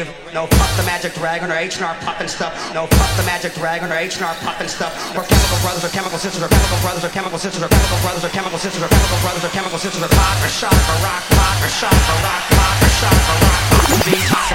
Rave. 0.05 0.35
No 0.35 0.47
fuck 0.47 0.77
the 0.77 0.83
Magic 0.85 1.15
Dragon 1.15 1.51
or 1.51 1.57
H&R 1.57 1.95
poppin' 2.03 2.29
stuff. 2.29 2.53
No 2.75 2.87
fuck 2.87 3.17
the 3.17 3.23
Magic 3.25 3.55
Dragon 3.55 3.91
or 3.91 3.97
H&R 3.97 4.35
poppin' 4.43 4.69
stuff. 4.69 4.93
Or 5.17 5.23
Chemical 5.25 5.59
Brothers 5.63 5.85
or 5.85 5.89
Chemical 5.89 6.19
Sisters 6.19 6.43
or 6.43 6.49
Chemical 6.49 6.79
Brothers 6.81 7.05
or 7.05 7.09
Chemical 7.11 7.39
Sisters 7.39 7.63
or 7.63 7.69
Chemical 7.69 7.99
Brothers 8.03 8.25
or 8.25 8.31
Chemical 8.31 8.59
Sisters 8.59 8.83
or 8.83 8.89
Chemical 8.89 9.19
Brothers 9.23 9.45
or 9.45 9.51
Chemical 9.51 9.79
Sisters 9.79 10.03
or 10.03 10.09
Pop 10.09 10.43
or 10.43 10.49
Shock 10.49 10.73
or 10.73 10.99
Rock, 11.05 11.23
Pop 11.31 11.63
or 11.63 11.69
Shock 11.69 11.93
or 11.93 12.19
Rock, 12.23 12.43
Pop 12.51 12.83
or 12.83 12.91
Shock 12.99 13.15
or 13.31 13.39
Rock. 13.43 13.61
Beats. 14.07 14.31
Rocks. 14.33 14.53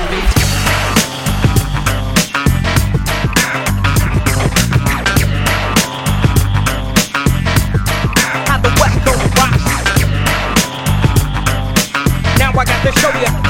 Now 12.37 12.51
I 12.51 12.65
got 12.65 12.81
to 12.83 12.91
show 12.99 13.11
you. 13.19 13.46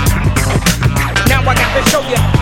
To 1.77 1.83
show 1.91 2.01
you 2.09 2.36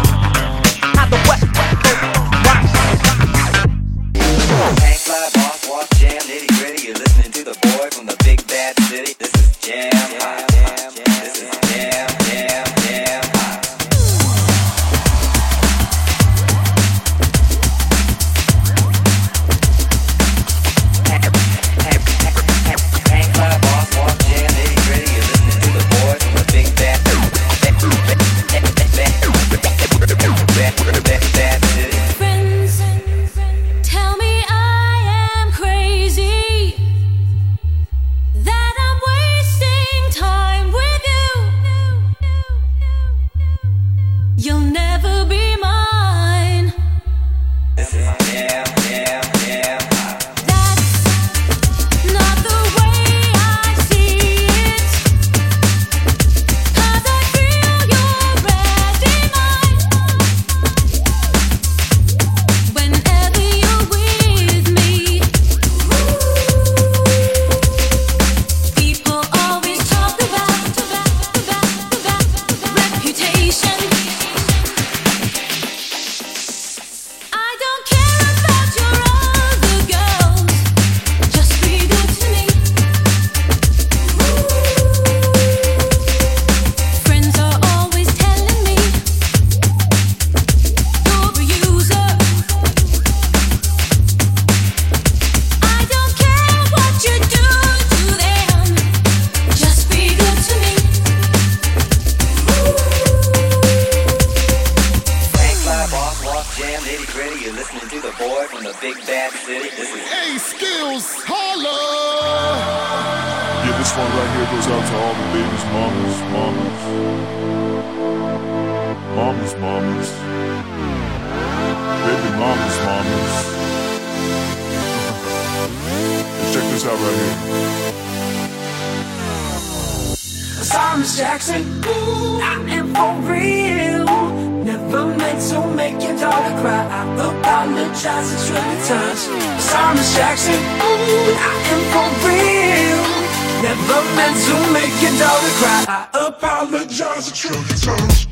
apologize 146.66 147.30
the 147.30 147.36
truth. 147.36 147.74
is 147.74 148.24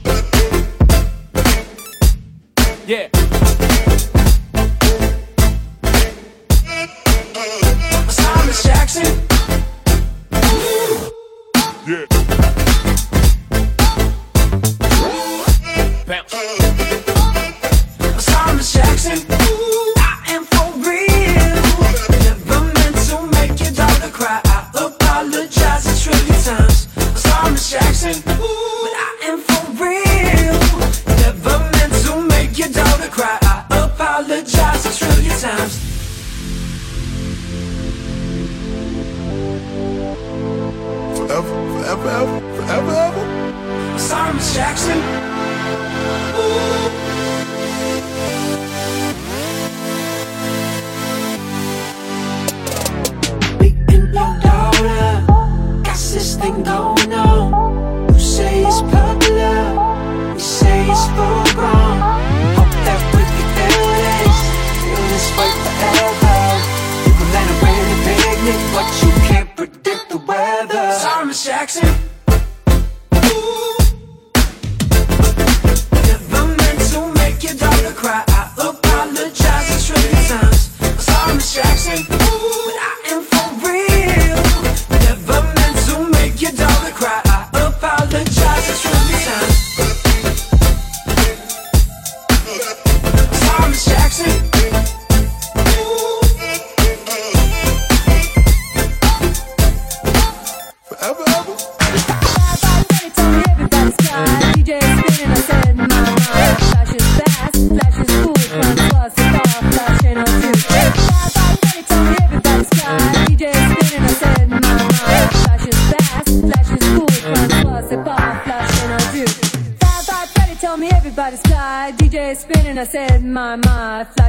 Jackson. 93.74 94.53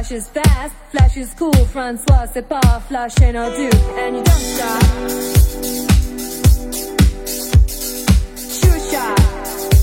Flash 0.05 0.17
is 0.19 0.27
fast, 0.27 0.75
flash 0.91 1.17
is 1.17 1.33
cool, 1.33 1.51
Francois, 1.73 2.27
c'est 2.31 2.47
pas 2.47 2.79
flash 2.87 3.19
and 3.23 3.35
I 3.35 3.49
do, 3.57 3.69
and 3.97 4.17
you 4.17 4.23
don't 4.23 4.43
stop. 4.53 4.83
Shoo 8.37 8.79
shot. 8.91 9.74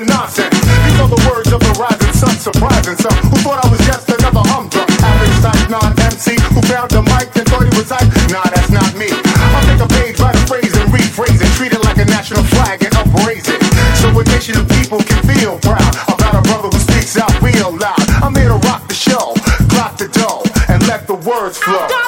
The 0.00 0.06
nonsense. 0.06 0.56
These 0.56 1.00
are 1.00 1.08
the 1.08 1.20
words 1.28 1.52
of 1.52 1.60
the 1.60 1.72
rising 1.76 2.14
sun, 2.16 2.36
surprising 2.40 2.96
some 2.96 3.16
who 3.28 3.36
thought 3.44 3.60
I 3.60 3.68
was 3.68 3.80
just 3.84 4.08
another 4.08 4.40
humdrum. 4.48 4.88
Average 5.04 5.38
type 5.44 5.68
non-MC 5.68 6.40
who 6.56 6.60
found 6.64 6.90
the 6.90 7.02
mic 7.04 7.28
and 7.36 7.44
thought 7.48 7.64
he 7.68 7.72
was 7.76 7.92
hype. 7.92 8.08
Nah, 8.32 8.44
that's 8.48 8.72
not 8.72 8.88
me. 8.96 9.12
I'll 9.12 9.64
take 9.68 9.82
a 9.82 9.90
page, 10.00 10.16
write 10.20 10.36
a 10.36 10.44
phrase 10.48 10.72
and 10.76 10.88
rephrase 10.88 11.40
it, 11.40 11.50
treat 11.56 11.72
it 11.72 11.82
like 11.84 11.98
a 11.98 12.08
national 12.08 12.44
flag 12.48 12.80
and 12.80 12.92
upraise 12.96 13.48
it. 13.48 13.60
So 14.00 14.08
a 14.16 14.24
nation 14.32 14.56
of 14.56 14.68
people 14.68 15.00
can 15.04 15.20
feel 15.26 15.60
proud 15.60 15.92
about 16.08 16.32
a 16.38 16.42
brother 16.48 16.72
who 16.72 16.80
speaks 16.80 17.18
out 17.20 17.32
real 17.42 17.76
loud. 17.76 18.00
I'm 18.24 18.34
here 18.34 18.48
to 18.48 18.60
rock 18.68 18.88
the 18.88 18.96
show, 18.96 19.36
clock 19.68 20.00
the 20.00 20.08
dough, 20.08 20.44
and 20.68 20.80
let 20.88 21.06
the 21.06 21.18
words 21.28 21.58
flow. 21.58 21.99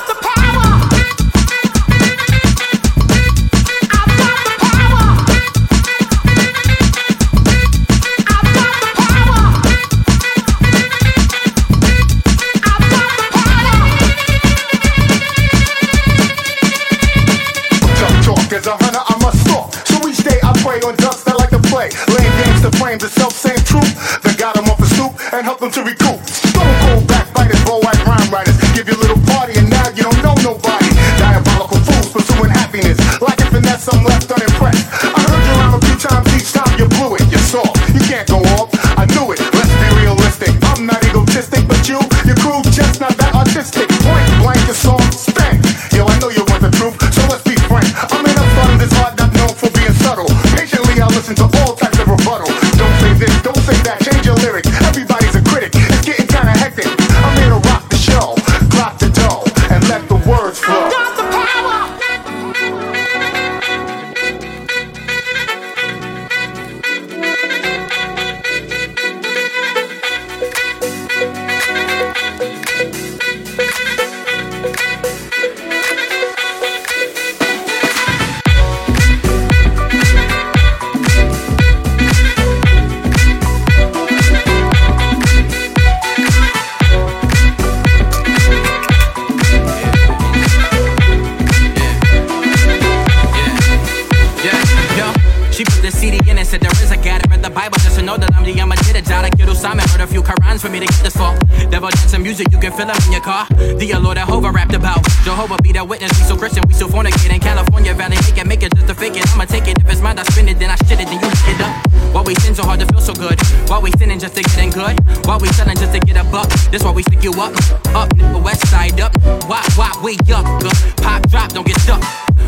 Up? 120.32 120.44
Good. 120.60 120.72
Pop, 120.98 121.22
drop, 121.28 121.52
don't 121.52 121.66
get 121.66 121.78
stuck. 121.80 122.02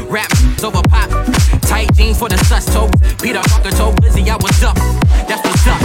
Rap 0.09 0.31
over 0.63 0.83
pop. 0.89 1.09
Tight 1.63 1.93
jeans 1.95 2.19
for 2.19 2.29
the 2.29 2.37
sus 2.45 2.67
toes. 2.67 2.91
Peter 3.23 3.41
Parker 3.49 3.71
told 3.71 4.03
Lizzie 4.03 4.29
I 4.31 4.37
was 4.37 4.63
up. 4.63 4.77
That's 5.27 5.43
what's 5.43 5.67
up. 5.67 5.81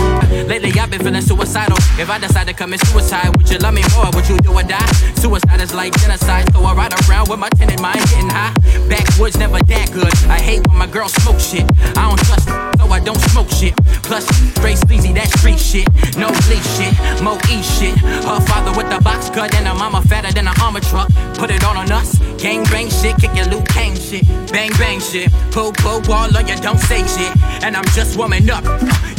Lately 0.48 0.72
I've 0.80 0.90
been 0.90 1.02
feeling 1.02 1.22
suicidal. 1.22 1.78
If 1.98 2.10
I 2.10 2.20
decide 2.20 2.48
to 2.48 2.54
commit 2.54 2.86
suicide, 2.88 3.36
would 3.38 3.50
you 3.50 3.58
love 3.60 3.74
me 3.74 3.84
more? 3.96 4.10
Would 4.14 4.28
you 4.28 4.38
do 4.40 4.52
or 4.54 4.64
die? 4.64 4.86
Suicide 5.16 5.62
is 5.62 5.74
like 5.74 5.98
genocide, 6.00 6.52
so 6.54 6.64
I 6.64 6.74
ride 6.74 6.94
around 7.08 7.30
with 7.30 7.40
my 7.40 7.50
tenant 7.50 7.82
mind 7.82 8.00
getting 8.10 8.30
high. 8.30 8.54
Backwoods 8.90 9.38
never 9.38 9.60
that 9.60 9.92
good. 9.92 10.14
I 10.30 10.40
hate 10.40 10.68
when 10.68 10.78
my 10.78 10.88
girl 10.88 11.08
smoke 11.08 11.40
shit. 11.40 11.66
I 11.96 12.08
don't 12.08 12.20
trust, 12.26 12.50
so 12.80 12.92
I 12.92 13.00
don't 13.00 13.20
smoke 13.30 13.50
shit. 13.50 13.76
Plus, 14.04 14.26
straight 14.56 14.78
sleazy, 14.78 15.14
that 15.14 15.30
street 15.38 15.60
shit. 15.60 15.88
No 16.18 16.30
bleach 16.48 16.66
shit, 16.78 16.94
Mo 17.22 17.38
E 17.52 17.62
shit. 17.62 17.98
Her 18.26 18.40
father 18.42 18.72
with 18.78 18.90
the 18.90 19.00
box 19.04 19.30
cut 19.30 19.54
and 19.56 19.68
her 19.68 19.76
mama 19.76 20.02
fatter 20.02 20.32
than 20.32 20.48
an 20.48 20.56
armor 20.62 20.80
truck. 20.80 21.10
Put 21.36 21.52
it 21.52 21.64
all 21.64 21.78
on 21.78 21.92
us. 21.92 22.18
Gang 22.38 22.64
bang 22.72 22.90
shit, 22.90 23.16
kick 23.18 23.36
your 23.36 23.46
Liu 23.48 23.62
Kang 23.70 23.96
shit. 23.96 24.26
Bang 24.52 24.72
bang 24.80 25.00
shit. 25.00 25.32
Pull 25.52 25.74
pull 25.74 26.02
wall 26.08 26.36
on 26.36 26.48
you, 26.48 26.56
don't 26.58 26.80
say 26.80 27.06
shit. 27.06 27.32
And 27.64 27.76
I'm 27.76 27.86
just 27.94 28.18
warming 28.18 28.50
up. 28.50 28.64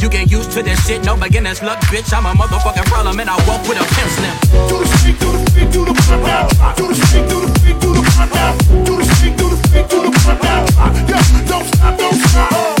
You 0.01 0.09
get 0.09 0.31
used 0.31 0.51
to 0.53 0.63
this 0.63 0.79
shit, 0.87 1.05
no 1.05 1.15
beginner's 1.15 1.61
luck, 1.61 1.79
bitch. 1.91 2.11
I'm 2.13 2.25
a 2.25 2.33
motherfucking 2.33 2.85
problem 2.85 3.19
and 3.19 3.29
I 3.29 3.35
walk 3.47 3.61
with 3.69 3.79
a 3.79 3.85
pen 3.93 4.09
slim. 4.09 4.35
Do 4.67 4.79
the 4.79 4.87
street, 4.97 5.19
do 5.19 5.31
the 5.31 5.49
street, 5.51 5.71
do 5.71 5.85
the 5.85 5.93
front 6.01 6.23
now. 6.23 6.73
Do 6.73 6.87
the 6.87 6.95
street, 6.95 7.29
do 7.29 7.41
the 7.41 7.59
street, 7.59 7.79
do 7.79 7.93
the 7.93 8.03
front 8.11 8.33
now. 8.33 8.57
Do 8.83 8.97
the 8.97 9.05
street, 9.15 9.37
do 9.37 9.49
the 9.49 9.57
street, 9.67 9.89
do 9.89 9.97
the 10.09 10.19
front 10.19 10.41
now. 10.41 10.65
Yeah, 11.07 11.47
don't 11.47 11.65
stop, 11.65 11.97
don't 11.97 12.15
stop. 12.15 12.80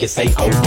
niggas 0.00 0.08
say, 0.10 0.34
oh. 0.38 0.59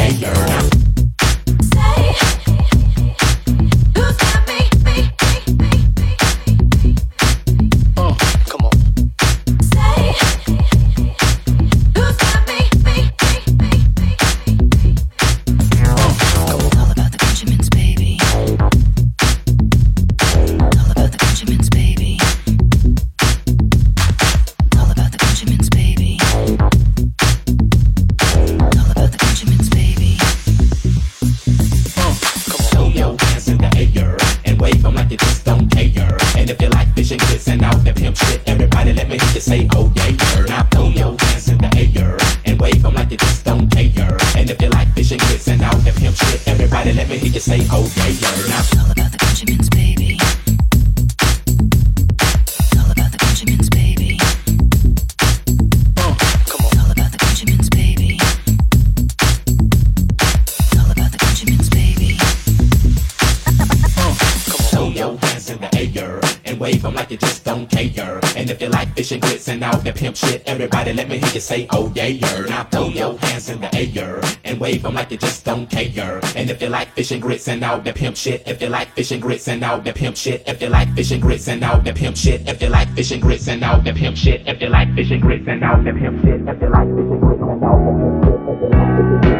fish 77.04 77.20
grits 77.20 77.48
and 77.48 77.64
all 77.64 77.80
that 77.82 77.96
pimp 77.96 78.16
shit. 78.16 78.48
If 78.48 78.62
you 78.62 78.70
like 78.70 78.90
fish 78.96 79.12
grits 79.20 79.48
and 79.48 79.64
all 79.64 79.80
that 79.82 79.96
pimp 79.96 80.16
shit. 80.16 80.44
If 80.48 80.62
you 80.62 80.70
like 80.70 80.94
fish 80.96 81.12
grits 81.20 81.48
and 81.48 81.64
all 81.64 81.80
that 81.82 81.96
pimp 81.96 82.16
shit. 82.16 82.48
If 82.48 82.62
you 82.62 82.70
like 82.70 82.90
fish 82.96 83.12
grits 83.20 83.48
and 83.48 83.64
all 83.64 83.82
that 83.82 83.96
pimp 83.96 84.18
shit. 84.18 84.48
If 84.48 84.62
you 84.62 84.70
like 84.70 84.96
fish 84.96 85.10
grits 85.20 85.48
and 85.48 85.64
all 85.64 85.84
that 85.84 85.96
pimp 85.96 86.24
shit. 86.24 86.42
If 86.48 86.62
you 86.62 86.70
like 86.70 86.88
fish 86.96 87.20
grits 87.20 87.42
and 87.42 87.64
all 87.64 87.84
that 87.84 89.04
pimp 89.04 89.24
shit. 89.26 89.33